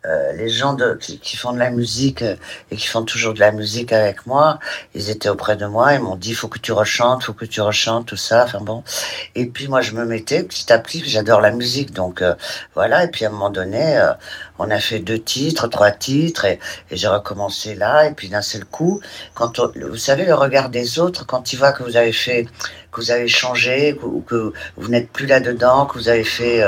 euh, 0.06 0.32
les 0.32 0.48
gens 0.48 0.74
de, 0.74 0.94
qui, 0.94 1.18
qui 1.18 1.36
font 1.36 1.52
de 1.52 1.58
la 1.58 1.70
musique 1.70 2.22
euh, 2.22 2.36
et 2.70 2.76
qui 2.76 2.86
font 2.86 3.02
toujours 3.02 3.34
de 3.34 3.40
la 3.40 3.50
musique 3.50 3.92
avec 3.92 4.26
moi. 4.26 4.58
Ils 4.94 5.10
étaient 5.10 5.28
auprès 5.28 5.56
de 5.56 5.66
moi, 5.66 5.94
ils 5.94 6.00
m'ont 6.00 6.14
dit 6.16 6.34
faut 6.34 6.48
que 6.48 6.60
tu 6.60 6.70
rechantes, 6.72 7.24
faut 7.24 7.32
que 7.32 7.44
tu 7.44 7.60
rechantes, 7.60 8.06
tout 8.06 8.16
ça. 8.16 8.44
Enfin 8.44 8.60
bon. 8.60 8.84
Et 9.34 9.46
puis 9.46 9.66
moi, 9.68 9.80
je 9.80 9.92
me 9.92 10.04
mettais 10.04 10.44
petit 10.44 10.72
à 10.72 10.78
petit. 10.78 11.02
J'adore 11.04 11.40
la 11.40 11.50
musique, 11.50 11.92
donc 11.92 12.22
euh, 12.22 12.34
voilà. 12.74 13.04
Et 13.04 13.08
puis 13.08 13.24
à 13.24 13.28
un 13.28 13.32
moment 13.32 13.50
donné, 13.50 13.98
euh, 13.98 14.12
on 14.60 14.70
a 14.70 14.78
fait 14.78 15.00
deux 15.00 15.18
titres, 15.18 15.66
trois 15.68 15.90
titres, 15.90 16.44
et, 16.44 16.60
et 16.90 16.96
j'ai 16.96 17.08
recommencé 17.08 17.74
là. 17.74 18.06
Et 18.06 18.12
puis 18.12 18.28
d'un 18.28 18.42
seul 18.42 18.64
coup, 18.64 19.00
quand 19.34 19.58
on- 19.58 19.72
vous 19.88 19.96
savez 19.96 20.24
le 20.24 20.34
regard 20.34 20.68
des 20.68 20.98
autres, 21.00 21.26
quand 21.26 21.52
ils 21.52 21.56
voient 21.56 21.72
que 21.72 21.82
vous 21.82 21.96
avez 21.96 22.12
fait, 22.12 22.46
que 22.92 23.00
vous 23.00 23.10
avez 23.10 23.28
changé, 23.28 23.98
que, 24.00 24.20
que 24.28 24.52
vous 24.76 24.88
n'êtes 24.88 25.10
plus 25.10 25.26
là 25.26 25.40
dedans, 25.40 25.86
que 25.86 25.94
vous 25.98 26.08
avez 26.08 26.24
fait, 26.24 26.60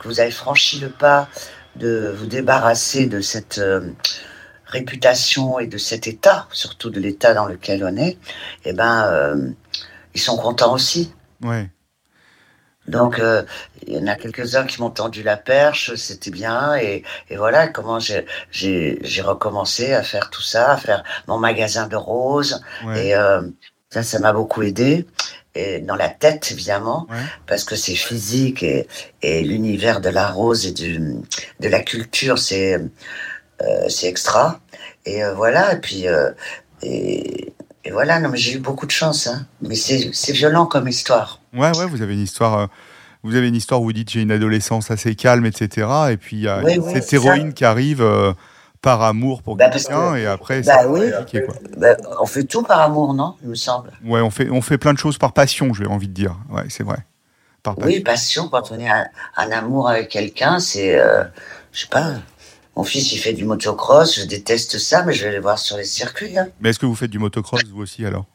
que 0.00 0.08
vous 0.08 0.18
avez 0.20 0.30
franchi 0.30 0.78
le 0.80 0.88
pas 0.88 1.28
de 1.76 2.14
vous 2.16 2.26
débarrasser 2.26 3.06
de 3.06 3.20
cette 3.20 3.58
euh, 3.58 3.90
réputation 4.66 5.58
et 5.58 5.66
de 5.66 5.78
cet 5.78 6.06
état, 6.06 6.46
surtout 6.52 6.90
de 6.90 7.00
l'état 7.00 7.34
dans 7.34 7.46
lequel 7.46 7.84
on 7.84 7.96
est, 7.96 8.18
eh 8.64 8.72
ben, 8.72 9.06
euh, 9.06 9.50
ils 10.14 10.20
sont 10.20 10.36
contents 10.36 10.72
aussi. 10.72 11.12
Ouais. 11.42 11.70
Donc, 12.86 13.18
euh, 13.18 13.42
il 13.86 13.94
y 13.94 13.98
en 13.98 14.06
a 14.06 14.14
quelques-uns 14.14 14.64
qui 14.64 14.80
m'ont 14.80 14.90
tendu 14.90 15.22
la 15.22 15.38
perche, 15.38 15.94
c'était 15.94 16.30
bien, 16.30 16.76
et, 16.76 17.02
et 17.30 17.36
voilà 17.36 17.68
comment 17.68 17.98
j'ai- 17.98 18.26
recommencé 19.22 19.94
à 19.94 20.02
faire 20.02 20.28
tout 20.28 20.42
ça, 20.42 20.72
à 20.72 20.76
faire 20.76 21.02
mon 21.26 21.38
magasin 21.38 21.86
de 21.86 21.96
roses, 21.96 22.60
ouais. 22.84 23.06
et 23.08 23.14
euh, 23.16 23.40
ça, 23.90 24.02
ça 24.02 24.18
m'a 24.18 24.32
beaucoup 24.34 24.62
aidé. 24.62 25.06
Et 25.56 25.78
dans 25.78 25.94
la 25.96 26.08
tête, 26.08 26.50
évidemment, 26.50 27.06
Ouais. 27.10 27.16
parce 27.46 27.62
que 27.64 27.76
c'est 27.76 27.94
physique 27.94 28.62
et, 28.62 28.88
et 29.22 29.42
l'univers 29.42 30.00
de 30.00 30.08
la 30.08 30.28
rose 30.28 30.66
et 30.66 30.72
du, 30.72 30.98
de 31.60 31.68
la 31.68 31.80
culture, 31.80 32.38
c'est 32.38 32.74
euh, 33.62 33.88
c'est 33.88 34.08
extra. 34.08 34.60
Et 35.06 35.22
euh, 35.22 35.32
voilà, 35.34 35.74
et 35.74 35.80
puis 35.80 36.08
euh, 36.08 36.30
et, 36.82 37.52
et 37.84 37.90
voilà, 37.92 38.18
non 38.18 38.30
mais 38.30 38.38
j'ai 38.38 38.54
eu 38.54 38.58
beaucoup 38.58 38.86
de 38.86 38.90
chance, 38.90 39.28
hein. 39.28 39.46
mais 39.62 39.76
c'est 39.76 40.32
violent 40.32 40.66
comme 40.66 40.88
histoire. 40.88 41.40
Ouais, 41.52 41.70
ouais, 41.78 41.86
vous 41.86 42.02
avez 42.02 42.14
une 42.14 42.20
histoire. 42.22 42.68
vous 43.22 43.36
avez 43.36 43.46
une 43.48 43.54
histoire 43.54 43.80
où 43.80 43.84
vous 43.84 43.92
dites 43.92 44.10
j'ai 44.10 44.22
une 44.22 44.32
adolescence 44.32 44.90
assez 44.90 45.14
calme, 45.14 45.46
etc. 45.46 45.86
Et 46.10 46.16
puis 46.16 46.36
il 46.38 46.42
y 46.42 46.48
a 46.48 46.62
Oui, 46.64 46.78
cette 46.92 47.12
héroïne 47.12 47.54
qui 47.54 47.64
arrive 47.64 48.02
par 48.84 49.02
amour 49.02 49.42
pour 49.42 49.56
Bah, 49.56 49.68
quelqu'un 49.70 50.12
que- 50.12 50.18
et 50.18 50.26
après 50.26 50.62
Bah 50.62 50.78
c'est 50.82 50.86
oui. 50.86 51.10
compliqué, 51.10 51.42
quoi. 51.44 51.54
Ben, 51.76 51.96
on 52.20 52.26
fait 52.26 52.44
tout 52.44 52.62
par 52.62 52.80
amour, 52.80 53.14
non 53.14 53.34
Il 53.42 53.48
me 53.48 53.54
semble. 53.54 53.90
Ouais, 54.04 54.20
on 54.20 54.30
fait 54.30 54.50
on 54.50 54.60
fait 54.62 54.78
plein 54.78 54.92
de 54.92 54.98
choses 54.98 55.18
par 55.18 55.32
passion, 55.32 55.72
j'ai 55.74 55.86
envie 55.86 56.06
de 56.08 56.12
dire. 56.12 56.36
Ouais, 56.50 56.64
c'est 56.68 56.84
vrai. 56.84 56.98
Par 57.62 57.74
passion. 57.76 57.90
Oui, 57.90 58.00
passion, 58.00 58.48
quand 58.48 58.70
on 58.72 58.78
est 58.78 58.90
en, 58.90 59.04
en 59.38 59.50
amour 59.50 59.88
avec 59.88 60.10
quelqu'un, 60.10 60.58
c'est, 60.60 60.98
euh, 61.00 61.24
je 61.72 61.80
sais 61.80 61.88
pas, 61.88 62.12
Mon 62.76 62.84
fils, 62.84 63.12
il 63.12 63.18
fait 63.18 63.32
du 63.32 63.44
motocross. 63.44 64.20
Je 64.20 64.26
déteste 64.26 64.78
ça, 64.78 65.02
mais 65.04 65.12
je 65.14 65.24
vais 65.26 65.32
le 65.34 65.40
voir 65.40 65.58
sur 65.58 65.76
les 65.78 65.84
circuits. 65.84 66.36
hein. 66.38 66.48
Mais 66.60 66.70
est-ce 66.70 66.78
que 66.78 66.86
vous 66.86 66.94
faites 66.94 67.10
du 67.10 67.18
motocross 67.18 67.62
vous 67.72 67.80
aussi 67.80 68.04
alors? 68.04 68.26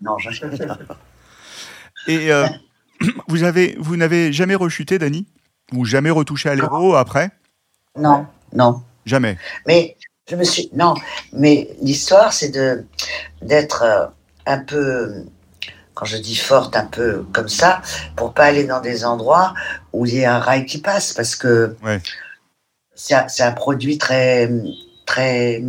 Non, 0.00 0.16
je... 0.18 0.30
Et 2.06 2.32
euh, 2.32 2.46
vous 3.28 3.42
avez, 3.42 3.76
vous 3.78 3.96
n'avez 3.96 4.32
jamais 4.32 4.54
rechuté, 4.54 4.98
Dany 4.98 5.26
Ou 5.72 5.84
jamais 5.84 6.10
retouché 6.10 6.48
à 6.48 6.54
l'héros 6.54 6.94
après? 6.94 7.30
Non, 7.96 8.26
non. 8.54 8.82
Jamais. 9.06 9.36
Mais 9.66 9.96
je 10.28 10.36
me 10.36 10.44
suis 10.44 10.70
non, 10.74 10.94
mais 11.32 11.68
l'histoire 11.82 12.32
c'est 12.32 12.50
de 12.50 12.84
d'être 13.42 13.82
euh, 13.82 14.06
un 14.46 14.58
peu 14.58 15.24
quand 15.94 16.04
je 16.06 16.16
dis 16.16 16.36
forte 16.36 16.76
un 16.76 16.86
peu 16.86 17.24
comme 17.32 17.48
ça 17.48 17.82
pour 18.16 18.32
pas 18.32 18.44
aller 18.44 18.64
dans 18.64 18.80
des 18.80 19.04
endroits 19.04 19.54
où 19.92 20.06
il 20.06 20.14
y 20.14 20.24
a 20.24 20.34
un 20.36 20.38
rail 20.38 20.66
qui 20.66 20.78
passe 20.78 21.12
parce 21.12 21.34
que 21.36 21.76
Ouais. 21.82 22.00
c'est 22.94 23.14
un, 23.14 23.28
c'est 23.28 23.42
un 23.42 23.52
produit 23.52 23.98
très 23.98 24.50
très 25.06 25.62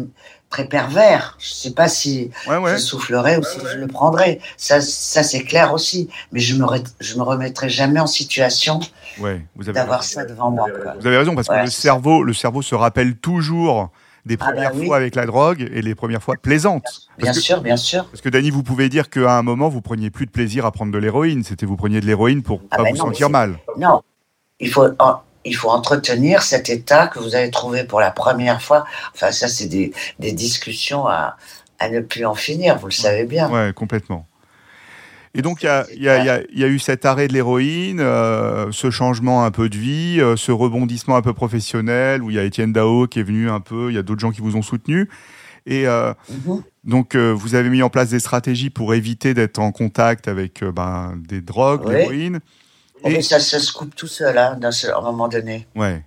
très 0.52 0.66
pervers. 0.66 1.36
Je 1.40 1.50
sais 1.50 1.72
pas 1.72 1.88
si 1.88 2.30
Ouais, 2.48 2.58
ouais. 2.58 2.74
je 2.74 2.78
soufflerai 2.78 3.38
ou 3.38 3.44
si 3.44 3.58
je 3.74 3.78
le 3.78 3.88
prendrai. 3.88 4.40
Ça 4.58 4.80
ça 4.82 5.24
c'est 5.24 5.42
clair 5.44 5.74
aussi, 5.74 6.10
mais 6.32 6.40
je 6.42 6.56
me 6.56 6.66
re- 6.66 6.86
je 7.00 7.16
me 7.18 7.24
remettrai 7.24 7.70
jamais 7.70 8.00
en 8.00 8.06
situation 8.06 8.80
d'avoir 9.58 10.04
ça 10.04 10.26
devant 10.26 10.52
moi. 10.52 10.68
quoi. 10.70 10.94
Vous 11.00 11.08
avez 11.08 11.18
raison 11.18 11.34
parce 11.34 11.48
que 11.48 11.54
le 11.64 11.68
cerveau, 11.72 12.22
le 12.24 12.34
cerveau 12.34 12.62
se 12.62 12.76
rappelle 12.76 13.16
toujours 13.16 13.90
des 14.26 14.36
Ah 14.40 14.46
bah 14.46 14.52
premières 14.52 14.76
oui. 14.76 14.86
fois 14.86 14.98
avec 14.98 15.16
la 15.16 15.26
drogue 15.26 15.68
et 15.74 15.82
les 15.82 15.96
premières 15.96 16.22
fois 16.22 16.36
plaisantes. 16.40 17.08
Bien 17.18 17.32
que, 17.34 17.40
sûr, 17.40 17.62
bien 17.62 17.76
sûr. 17.78 18.06
parce 18.06 18.22
que 18.22 18.30
Dany, 18.30 18.52
vous 18.52 18.62
pouvez 18.62 18.88
dire 18.88 19.10
qu'à 19.10 19.38
un 19.38 19.42
moment 19.42 19.68
vous 19.70 19.82
preniez 19.82 20.12
plus 20.12 20.28
de 20.28 20.32
plaisir 20.32 20.66
à 20.66 20.72
prendre 20.72 20.92
de 20.92 20.98
l'héroïne. 21.00 21.44
C'était 21.44 21.66
vous 21.66 21.76
preniez 21.78 22.02
de 22.02 22.06
l'héroïne 22.06 22.44
pour 22.44 22.62
Ah 22.70 22.78
pas 22.78 22.84
bah 22.84 22.90
vous 22.92 22.98
non, 22.98 23.06
sentir 23.06 23.30
mal. 23.32 23.58
Non, 23.78 24.02
il 24.60 24.70
faut, 24.70 24.86
en- 25.00 25.22
il 25.46 25.56
faut 25.56 25.70
entretenir 25.70 26.44
cet 26.44 26.70
état 26.70 27.08
que 27.08 27.20
vous 27.20 27.36
avez 27.36 27.50
trouvé 27.52 27.84
pour 27.84 28.00
la 28.00 28.12
première 28.12 28.62
fois. 28.62 28.86
Enfin, 29.16 29.32
ça, 29.32 29.48
c'est 29.48 29.68
des, 29.68 29.92
des 30.20 30.32
discussions 30.32 31.08
à, 31.08 31.38
à 31.80 31.90
ne 31.90 32.00
plus 32.00 32.26
en 32.26 32.36
finir, 32.36 32.78
vous 32.78 32.88
le 32.88 32.92
savez 32.92 33.26
bien. 33.26 33.50
Ouais, 33.50 33.74
complètement. 33.74 34.28
Et 35.34 35.42
donc, 35.42 35.64
il 35.64 35.66
y 35.66 35.70
a, 35.70 35.86
y 35.96 36.44
y 36.54 36.60
y 36.62 36.64
eu 36.66 36.78
cet 36.78 37.06
arrêt 37.06 37.30
de 37.30 37.34
l'héroïne, 37.34 38.02
euh, 38.02 38.68
ce 38.72 38.92
changement 38.92 39.46
un 39.46 39.52
peu 39.52 39.70
de 39.70 39.78
vie, 39.78 40.18
euh, 40.20 40.36
ce 40.36 40.52
rebondissement 40.52 41.16
un 41.16 41.22
peu 41.22 41.34
professionnel, 41.34 42.22
où 42.22 42.30
il 42.30 42.36
y 42.36 42.40
a 42.40 42.44
Étienne 42.44 42.74
Dao 42.74 43.08
qui 43.08 43.20
est 43.22 43.24
venu 43.24 43.50
un 43.50 43.62
peu, 43.62 43.90
il 43.90 43.96
y 43.96 43.98
a 43.98 44.04
d'autres 44.04 44.20
gens 44.20 44.32
qui 44.32 44.42
vous 44.42 44.58
ont 44.58 44.62
soutenu. 44.62 45.10
Et 45.66 45.88
euh, 45.88 46.14
Mhm. 46.28 46.64
donc, 46.84 47.16
euh, 47.16 47.32
vous 47.32 47.56
avez 47.56 47.70
mis 47.70 47.82
en 47.82 47.90
place 47.90 48.10
des 48.10 48.20
stratégies 48.20 48.70
pour 48.70 48.94
éviter 48.94 49.34
d'être 49.34 49.60
en 49.60 49.72
contact 49.72 50.28
avec 50.28 50.64
euh, 50.64 50.72
ben, 50.74 51.14
des 51.30 51.40
drogues, 51.40 51.84
Oui. 51.86 51.96
l'héroïne. 51.96 52.40
Et- 53.04 53.10
mais 53.10 53.22
ça, 53.22 53.40
ça 53.40 53.60
se 53.60 53.72
coupe 53.72 53.96
tout 53.96 54.08
seul, 54.08 54.38
hein, 54.38 54.58
seul- 54.72 54.92
à 54.92 54.98
un 54.98 55.02
moment 55.02 55.28
donné. 55.28 55.68
Ouais. 55.76 56.04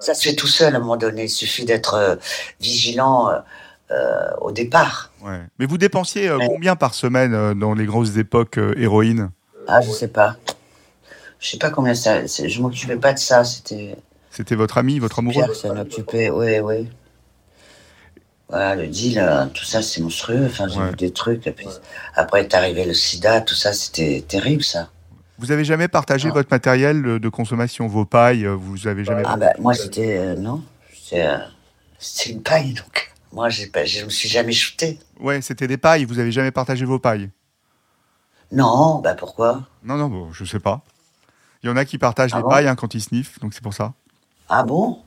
Ça 0.00 0.14
se 0.14 0.28
fait 0.28 0.34
tout 0.34 0.46
seul 0.46 0.74
à 0.74 0.76
un 0.76 0.80
moment 0.80 0.96
donné. 0.96 1.24
Il 1.24 1.28
suffit 1.30 1.64
d'être 1.64 1.94
euh, 1.94 2.16
vigilant 2.60 3.30
euh, 3.30 3.38
euh, 3.90 4.30
au 4.40 4.52
départ. 4.52 5.12
Ouais. 5.22 5.40
Mais 5.58 5.66
vous 5.66 5.78
dépensiez 5.78 6.28
euh, 6.28 6.38
combien 6.46 6.76
par 6.76 6.94
semaine 6.94 7.54
dans 7.58 7.72
les 7.74 7.86
grosses 7.86 8.16
époques 8.16 8.58
euh, 8.58 8.74
héroïne 8.76 9.30
Ah, 9.68 9.80
je 9.80 9.90
sais 9.90 10.08
pas. 10.08 10.36
Je 11.38 11.48
sais 11.50 11.58
pas 11.58 11.70
combien 11.70 11.94
ça. 11.94 12.24
Je 12.26 12.60
m'occupais 12.60 12.96
pas 12.96 13.12
de 13.12 13.18
ça. 13.18 13.44
C'était 13.44 13.96
C'était 14.30 14.54
votre 14.54 14.78
ami, 14.78 14.98
votre 14.98 15.18
amoureux? 15.20 15.34
Pierre 15.42 15.54
s'en 15.54 15.76
occupait. 15.78 16.30
Oui, 16.30 16.58
oui. 16.60 16.88
Voilà, 18.48 18.76
le 18.76 18.86
deal, 18.86 19.22
tout 19.54 19.64
ça, 19.64 19.82
c'est 19.82 20.00
monstrueux. 20.00 20.46
Enfin, 20.46 20.68
j'ai 20.68 20.78
Ouais. 20.78 20.90
vu 20.90 20.96
des 20.96 21.12
trucs. 21.12 21.42
Puis, 21.56 21.66
après 22.14 22.42
est 22.42 22.54
arrivé 22.54 22.84
le 22.84 22.94
sida, 22.94 23.40
tout 23.40 23.54
ça, 23.56 23.72
c'était 23.72 24.24
terrible, 24.26 24.62
ça. 24.62 24.88
Vous 25.38 25.52
avez 25.52 25.64
jamais 25.64 25.88
partagé 25.88 26.28
Ah. 26.30 26.32
votre 26.34 26.48
matériel 26.50 27.02
de, 27.02 27.18
de 27.18 27.28
consommation, 27.28 27.86
vos 27.86 28.04
pailles 28.04 28.46
euh, 28.46 28.54
Vous 28.54 28.86
avez 28.86 29.04
jamais 29.04 29.22
Ah, 29.26 29.36
bah, 29.36 29.52
moi, 29.58 29.74
c'était. 29.74 30.16
euh, 30.18 30.34
non. 30.36 30.62
C'était 30.92 31.26
euh, 31.26 31.38
c'était 31.98 32.30
une 32.30 32.42
paille, 32.42 32.74
donc. 32.74 33.12
Moi, 33.32 33.48
pas, 33.72 33.84
je 33.84 34.04
me 34.04 34.10
suis 34.10 34.28
jamais 34.28 34.52
shooté. 34.52 34.98
Ouais, 35.20 35.42
c'était 35.42 35.66
des 35.66 35.76
pailles. 35.76 36.04
Vous 36.04 36.18
avez 36.18 36.32
jamais 36.32 36.50
partagé 36.50 36.84
vos 36.86 36.98
pailles? 36.98 37.30
Non, 38.52 39.00
bah 39.00 39.14
pourquoi? 39.14 39.66
Non, 39.82 39.96
non, 39.96 40.08
bon, 40.08 40.32
je 40.32 40.44
sais 40.44 40.60
pas. 40.60 40.82
Il 41.62 41.68
y 41.68 41.72
en 41.72 41.76
a 41.76 41.84
qui 41.84 41.98
partagent 41.98 42.30
Ah 42.32 42.36
les 42.38 42.42
bon? 42.44 42.48
pailles 42.48 42.68
hein, 42.68 42.76
quand 42.76 42.94
ils 42.94 43.00
sniffent, 43.02 43.40
donc 43.40 43.52
c'est 43.54 43.62
pour 43.62 43.74
ça. 43.74 43.92
Ah 44.48 44.62
bon? 44.62 45.00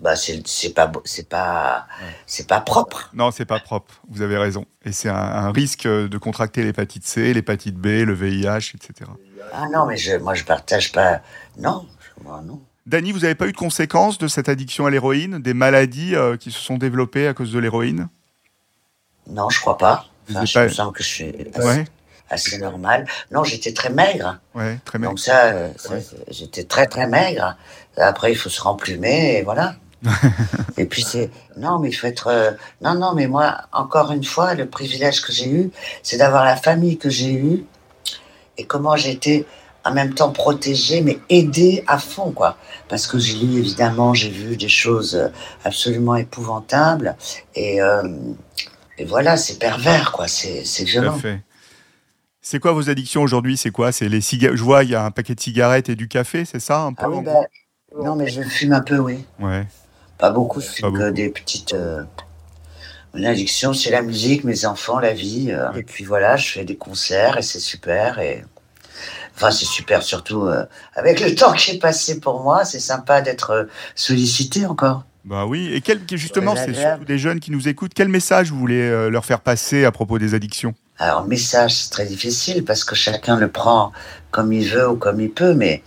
Bah, 0.00 0.14
c'est 0.16 0.42
pas, 0.74 0.90
c'est 1.04 1.28
pas, 1.28 1.86
c'est 2.26 2.46
pas 2.46 2.60
propre. 2.60 3.08
Non, 3.14 3.30
c'est 3.30 3.44
pas 3.46 3.60
propre. 3.60 3.94
Vous 4.08 4.20
avez 4.20 4.36
raison. 4.36 4.66
Et 4.84 4.92
c'est 4.92 5.08
un, 5.08 5.14
un 5.14 5.52
risque 5.52 5.86
euh, 5.86 6.08
de 6.08 6.18
contracter 6.18 6.62
l'hépatite 6.64 7.06
C, 7.06 7.32
l'hépatite 7.32 7.76
B, 7.76 7.86
le 8.04 8.12
VIH, 8.12 8.74
etc. 8.74 9.10
Ah 9.52 9.66
non, 9.72 9.86
mais 9.86 9.96
je, 9.96 10.16
moi, 10.16 10.34
je 10.34 10.44
partage 10.44 10.92
pas. 10.92 11.20
Non, 11.58 11.86
moi, 12.22 12.42
non. 12.44 12.60
Dany, 12.86 13.12
vous 13.12 13.20
n'avez 13.20 13.34
pas 13.34 13.46
eu 13.46 13.52
de 13.52 13.56
conséquences 13.56 14.18
de 14.18 14.26
cette 14.28 14.48
addiction 14.48 14.86
à 14.86 14.90
l'héroïne, 14.90 15.38
des 15.38 15.54
maladies 15.54 16.16
euh, 16.16 16.36
qui 16.36 16.50
se 16.50 16.58
sont 16.58 16.78
développées 16.78 17.28
à 17.28 17.34
cause 17.34 17.52
de 17.52 17.58
l'héroïne? 17.58 18.08
Non, 19.28 19.48
je 19.50 19.60
crois 19.60 19.78
pas. 19.78 20.06
Enfin, 20.30 20.44
je 20.44 20.54
pas- 20.54 20.64
me 20.64 20.68
sens 20.68 20.92
que 20.92 21.02
je 21.02 21.08
suis 21.08 21.32
assez, 21.54 21.64
Ouais, 21.66 21.84
assez 22.28 22.58
normal. 22.58 23.06
Non, 23.30 23.44
j'étais 23.44 23.72
très 23.72 23.90
maigre. 23.90 24.38
ouais, 24.54 24.78
très 24.84 24.98
bien. 24.98 25.08
Donc 25.10 25.20
ça, 25.20 25.44
euh, 25.46 25.68
j'étais 26.28 26.64
très 26.64 26.86
très 26.86 27.06
maigre. 27.06 27.56
Après, 27.96 28.32
il 28.32 28.36
faut 28.36 28.48
se 28.48 28.60
remplumer 28.60 29.36
et 29.38 29.42
voilà. 29.42 29.76
et 30.76 30.84
puis 30.86 31.02
c'est 31.02 31.30
non, 31.56 31.78
mais 31.78 31.90
il 31.90 31.92
faut 31.92 32.08
être 32.08 32.26
euh, 32.26 32.50
non 32.80 32.94
non, 32.94 33.14
mais 33.14 33.28
moi 33.28 33.58
encore 33.72 34.10
une 34.10 34.24
fois, 34.24 34.54
le 34.54 34.66
privilège 34.66 35.20
que 35.20 35.30
j'ai 35.30 35.48
eu, 35.48 35.70
c'est 36.02 36.16
d'avoir 36.16 36.44
la 36.44 36.56
famille 36.56 36.98
que 36.98 37.08
j'ai 37.08 37.32
eue 37.32 37.64
et 38.58 38.64
comment 38.64 38.96
j'ai 38.96 39.10
été 39.12 39.46
en 39.84 39.92
même 39.92 40.14
temps 40.14 40.30
protégée, 40.30 41.00
mais 41.00 41.18
aidée 41.28 41.82
à 41.88 41.98
fond 41.98 42.30
quoi. 42.30 42.56
Parce 42.88 43.06
que 43.06 43.18
j'ai 43.18 43.36
lu 43.38 43.58
évidemment, 43.58 44.14
j'ai 44.14 44.30
vu 44.30 44.56
des 44.56 44.68
choses 44.68 45.30
absolument 45.64 46.14
épouvantables 46.16 47.16
et 47.54 47.80
euh, 47.82 48.02
et 48.98 49.04
voilà, 49.04 49.36
c'est 49.36 49.58
pervers 49.58 50.12
quoi, 50.12 50.28
c'est 50.28 50.62
violent. 50.84 51.18
C'est 52.44 52.58
quoi 52.58 52.72
vos 52.72 52.90
addictions 52.90 53.22
aujourd'hui? 53.22 53.56
C'est 53.56 53.70
quoi? 53.70 53.92
C'est 53.92 54.08
les 54.08 54.20
cigarettes. 54.20 54.56
Je 54.56 54.62
vois, 54.64 54.82
il 54.84 54.90
y 54.90 54.94
a 54.96 55.04
un 55.04 55.10
paquet 55.12 55.34
de 55.34 55.40
cigarettes 55.40 55.88
et 55.88 55.94
du 55.96 56.08
café, 56.08 56.44
c'est 56.44 56.60
ça 56.60 56.80
un 56.82 56.92
peu 56.92 57.06
Ah 57.06 57.08
oui, 57.08 57.16
en 57.18 57.22
ben, 57.22 57.46
non 58.02 58.16
mais 58.16 58.28
je 58.28 58.42
fume 58.42 58.72
un 58.72 58.80
peu, 58.80 58.98
oui. 58.98 59.24
Ouais. 59.38 59.64
Pas 60.18 60.30
beaucoup, 60.30 60.60
je 60.60 60.66
fume 60.66 60.82
Pas 60.92 60.98
que 60.98 61.02
beaucoup. 61.04 61.14
des 61.14 61.28
petites. 61.30 61.74
euh, 61.74 62.02
Mon 63.14 63.24
addiction, 63.24 63.72
c'est 63.74 63.90
la 63.90 64.02
musique, 64.02 64.44
mes 64.44 64.64
enfants, 64.64 64.98
la 64.98 65.12
vie. 65.12 65.50
euh, 65.50 65.70
Et 65.72 65.82
puis 65.82 66.04
voilà, 66.04 66.36
je 66.36 66.48
fais 66.48 66.64
des 66.64 66.76
concerts 66.76 67.36
et 67.38 67.42
c'est 67.42 67.60
super. 67.60 68.18
Et... 68.18 68.44
Enfin, 69.34 69.50
c'est 69.50 69.66
super 69.66 70.02
surtout 70.02 70.46
euh, 70.46 70.64
avec 70.94 71.20
le 71.20 71.34
temps 71.36 71.52
qui 71.52 71.72
est 71.72 71.78
passé 71.78 72.20
pour 72.20 72.42
moi. 72.42 72.64
C'est 72.64 72.80
sympa 72.80 73.20
d'être 73.20 73.50
euh, 73.50 73.64
sollicité 73.94 74.66
encore. 74.66 75.04
Bah 75.24 75.46
oui. 75.46 75.72
Et 75.72 75.80
quel, 75.80 76.00
justement, 76.10 76.56
c'est 76.56 76.74
surtout 76.74 77.04
des 77.04 77.18
jeunes 77.18 77.38
qui 77.38 77.50
nous 77.52 77.68
écoutent. 77.68 77.92
Quel 77.94 78.08
message 78.08 78.50
vous 78.50 78.58
voulez 78.58 78.80
euh, 78.80 79.08
leur 79.08 79.24
faire 79.24 79.40
passer 79.40 79.84
à 79.84 79.92
propos 79.92 80.18
des 80.18 80.34
addictions? 80.34 80.74
Alors, 80.98 81.26
message, 81.26 81.74
c'est 81.74 81.90
très 81.90 82.06
difficile 82.06 82.64
parce 82.64 82.84
que 82.84 82.94
chacun 82.94 83.36
le 83.36 83.48
prend 83.48 83.92
comme 84.30 84.52
il 84.52 84.68
veut 84.68 84.88
ou 84.88 84.96
comme 84.96 85.20
il 85.20 85.30
peut, 85.30 85.54
mais 85.54 85.82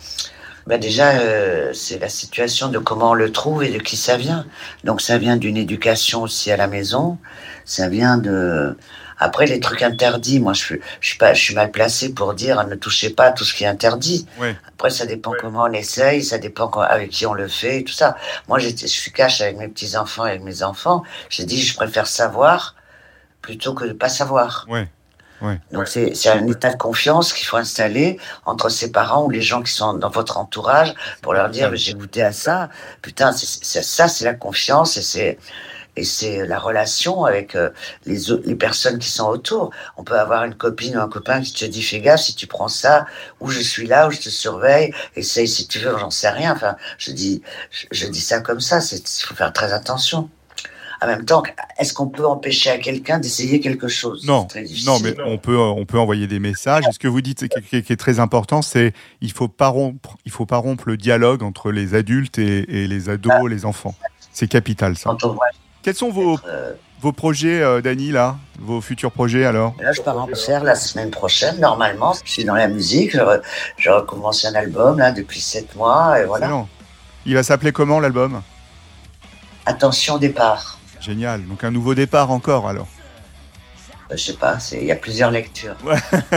bah 0.67 0.77
déjà, 0.79 1.19
euh, 1.19 1.73
c'est 1.73 1.99
la 1.99 2.09
situation 2.09 2.69
de 2.69 2.79
comment 2.79 3.11
on 3.11 3.13
le 3.13 3.31
trouve 3.31 3.63
et 3.63 3.71
de 3.71 3.77
qui 3.77 3.97
ça 3.97 4.17
vient. 4.17 4.45
Donc, 4.83 4.99
ça 5.01 5.17
vient 5.17 5.37
d'une 5.37 5.57
éducation 5.57 6.23
aussi 6.23 6.51
à 6.51 6.57
la 6.57 6.67
maison. 6.67 7.17
Ça 7.65 7.87
vient 7.87 8.17
de. 8.17 8.75
Après, 9.17 9.45
les 9.45 9.59
trucs 9.59 9.81
interdits, 9.81 10.39
moi, 10.39 10.53
je 10.53 10.63
suis, 10.63 10.81
je 10.99 11.09
suis 11.09 11.17
pas, 11.17 11.33
je 11.33 11.41
suis 11.41 11.55
mal 11.55 11.71
placé 11.71 12.13
pour 12.13 12.33
dire 12.33 12.67
ne 12.67 12.75
touchez 12.75 13.11
pas 13.11 13.25
à 13.25 13.31
tout 13.31 13.45
ce 13.45 13.53
qui 13.53 13.63
est 13.63 13.67
interdit. 13.67 14.27
Après, 14.67 14.89
ça 14.89 15.05
dépend 15.05 15.31
comment 15.39 15.63
on 15.63 15.71
essaye, 15.71 16.23
ça 16.23 16.37
dépend 16.37 16.67
avec 16.69 17.11
qui 17.11 17.25
on 17.25 17.33
le 17.33 17.47
fait, 17.47 17.79
et 17.79 17.83
tout 17.83 17.93
ça. 17.93 18.17
Moi, 18.49 18.59
j'étais, 18.59 18.87
je 18.87 18.91
suis 18.91 19.11
cash 19.11 19.41
avec 19.41 19.57
mes 19.57 19.67
petits 19.67 19.95
enfants 19.95 20.25
et 20.25 20.31
avec 20.31 20.43
mes 20.43 20.63
enfants. 20.63 21.03
J'ai 21.29 21.45
dit, 21.45 21.61
je 21.61 21.75
préfère 21.75 22.07
savoir 22.07 22.75
plutôt 23.41 23.73
que 23.75 23.85
de 23.85 23.93
pas 23.93 24.09
savoir. 24.09 24.65
Ouais. 24.67 24.87
Donc 25.71 25.87
c'est 25.87 26.15
c'est 26.15 26.29
un 26.29 26.47
état 26.47 26.71
de 26.71 26.77
confiance 26.77 27.33
qu'il 27.33 27.45
faut 27.45 27.57
installer 27.57 28.19
entre 28.45 28.69
ses 28.69 28.91
parents 28.91 29.25
ou 29.25 29.29
les 29.29 29.41
gens 29.41 29.61
qui 29.61 29.71
sont 29.71 29.93
dans 29.93 30.09
votre 30.09 30.37
entourage 30.37 30.93
pour 31.21 31.33
leur 31.33 31.49
dire 31.49 31.75
j'ai 31.75 31.93
goûté 31.93 32.23
à 32.23 32.31
ça. 32.31 32.69
Putain, 33.01 33.31
ça 33.33 34.07
c'est 34.07 34.25
la 34.25 34.33
confiance 34.33 34.97
et 34.97 35.01
c'est 35.01 35.37
et 35.97 36.03
c'est 36.03 36.45
la 36.45 36.59
relation 36.59 37.23
avec 37.25 37.55
euh, 37.55 37.69
les 38.05 38.17
les 38.43 38.55
personnes 38.55 38.99
qui 38.99 39.09
sont 39.09 39.27
autour. 39.27 39.71
On 39.97 40.03
peut 40.03 40.19
avoir 40.19 40.43
une 40.43 40.55
copine 40.55 40.97
ou 40.97 41.01
un 41.01 41.09
copain 41.09 41.41
qui 41.41 41.53
te 41.53 41.65
dit 41.65 41.81
fais 41.83 42.01
gaffe 42.01 42.21
si 42.21 42.35
tu 42.35 42.47
prends 42.47 42.67
ça 42.67 43.05
ou 43.39 43.49
je 43.49 43.61
suis 43.61 43.87
là 43.87 44.07
ou 44.07 44.11
je 44.11 44.19
te 44.19 44.29
surveille. 44.29 44.93
Essaye 45.15 45.47
si 45.47 45.67
tu 45.67 45.79
veux, 45.79 45.97
j'en 45.97 46.11
sais 46.11 46.29
rien. 46.29 46.53
Enfin, 46.53 46.75
je 46.97 47.11
dis 47.11 47.41
je, 47.71 47.85
je 47.91 48.07
dis 48.07 48.21
ça 48.21 48.41
comme 48.41 48.61
ça. 48.61 48.81
C'est 48.81 48.97
il 48.97 49.25
faut 49.25 49.35
faire 49.35 49.53
très 49.53 49.73
attention. 49.73 50.29
En 51.01 51.07
même 51.07 51.25
temps, 51.25 51.43
est-ce 51.77 51.93
qu'on 51.93 52.07
peut 52.07 52.25
empêcher 52.25 52.69
à 52.71 52.77
quelqu'un 52.77 53.19
d'essayer 53.19 53.59
quelque 53.59 53.87
chose? 53.87 54.25
Non, 54.25 54.45
très 54.45 54.65
non, 54.85 54.99
mais 54.99 55.13
on 55.25 55.37
peut, 55.37 55.57
on 55.57 55.85
peut 55.85 55.99
envoyer 55.99 56.27
des 56.27 56.39
messages. 56.39 56.83
Et 56.87 56.91
ce 56.91 56.99
que 56.99 57.07
vous 57.07 57.21
dites, 57.21 57.47
qui, 57.47 57.75
est 57.77 57.99
très 57.99 58.19
important, 58.19 58.61
c'est 58.61 58.93
il 59.21 59.31
faut 59.31 59.47
pas 59.47 59.67
rompre, 59.67 60.17
il 60.25 60.31
faut 60.31 60.45
pas 60.45 60.57
rompre 60.57 60.85
le 60.87 60.97
dialogue 60.97 61.43
entre 61.43 61.71
les 61.71 61.95
adultes 61.95 62.37
et, 62.39 62.83
et 62.83 62.87
les 62.87 63.09
ados, 63.09 63.31
Ah. 63.35 63.41
les 63.49 63.65
enfants. 63.65 63.95
C'est 64.31 64.47
capital, 64.47 64.97
ça. 64.97 65.11
On 65.23 65.37
Quels 65.83 65.95
sont 65.95 66.09
vos, 66.11 66.37
Euh, 66.47 66.73
vos 67.01 67.11
projets, 67.11 67.61
euh, 67.61 67.81
Dany, 67.81 68.11
là? 68.11 68.37
Vos 68.59 68.81
futurs 68.81 69.11
projets, 69.11 69.45
alors? 69.45 69.75
Là, 69.81 69.91
je 69.91 70.01
pars 70.01 70.17
en 70.17 70.25
concert 70.27 70.63
la 70.63 70.75
semaine 70.75 71.11
prochaine. 71.11 71.59
Normalement, 71.59 72.13
je 72.25 72.31
suis 72.31 72.43
dans 72.45 72.55
la 72.55 72.67
musique. 72.67 73.11
Je, 73.11 73.19
re- 73.19 73.41
je 73.77 73.89
recommence 73.89 74.43
un 74.45 74.55
album 74.55 74.97
là 74.97 75.11
depuis 75.11 75.41
sept 75.41 75.75
mois 75.75 76.19
et 76.19 76.25
voilà. 76.25 76.45
Excellent. 76.45 76.69
Il 77.25 77.33
va 77.35 77.43
s'appeler 77.43 77.71
comment, 77.71 77.99
l'album? 77.99 78.41
Attention 79.65 80.17
départ. 80.17 80.79
Génial. 81.05 81.45
Donc 81.45 81.63
un 81.63 81.71
nouveau 81.71 81.93
départ 81.93 82.31
encore 82.31 82.67
alors. 82.67 82.87
Euh, 84.11 84.17
Je 84.17 84.23
sais 84.23 84.33
pas, 84.33 84.57
il 84.71 84.85
y 84.85 84.91
a 84.91 84.95
plusieurs 84.95 85.31
lectures. 85.31 85.75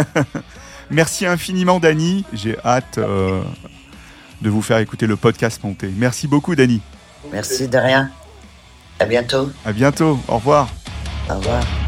Merci 0.91 1.27
infiniment 1.27 1.81
Dani. 1.81 2.25
J'ai 2.33 2.59
hâte 2.65 2.99
euh, 2.99 3.43
de 4.43 4.51
vous 4.51 4.63
faire 4.63 4.79
écouter 4.79 5.07
le 5.07 5.17
podcast 5.17 5.63
monté. 5.65 5.91
Merci 5.97 6.27
beaucoup 6.27 6.55
Dani. 6.55 6.81
Merci 7.33 7.69
de 7.69 7.79
rien. 7.79 8.11
À 8.99 9.07
bientôt. 9.07 9.51
À 9.65 9.73
bientôt. 9.73 10.19
Au 10.29 10.37
revoir. 10.37 10.69
Au 11.31 11.37
revoir. 11.37 11.88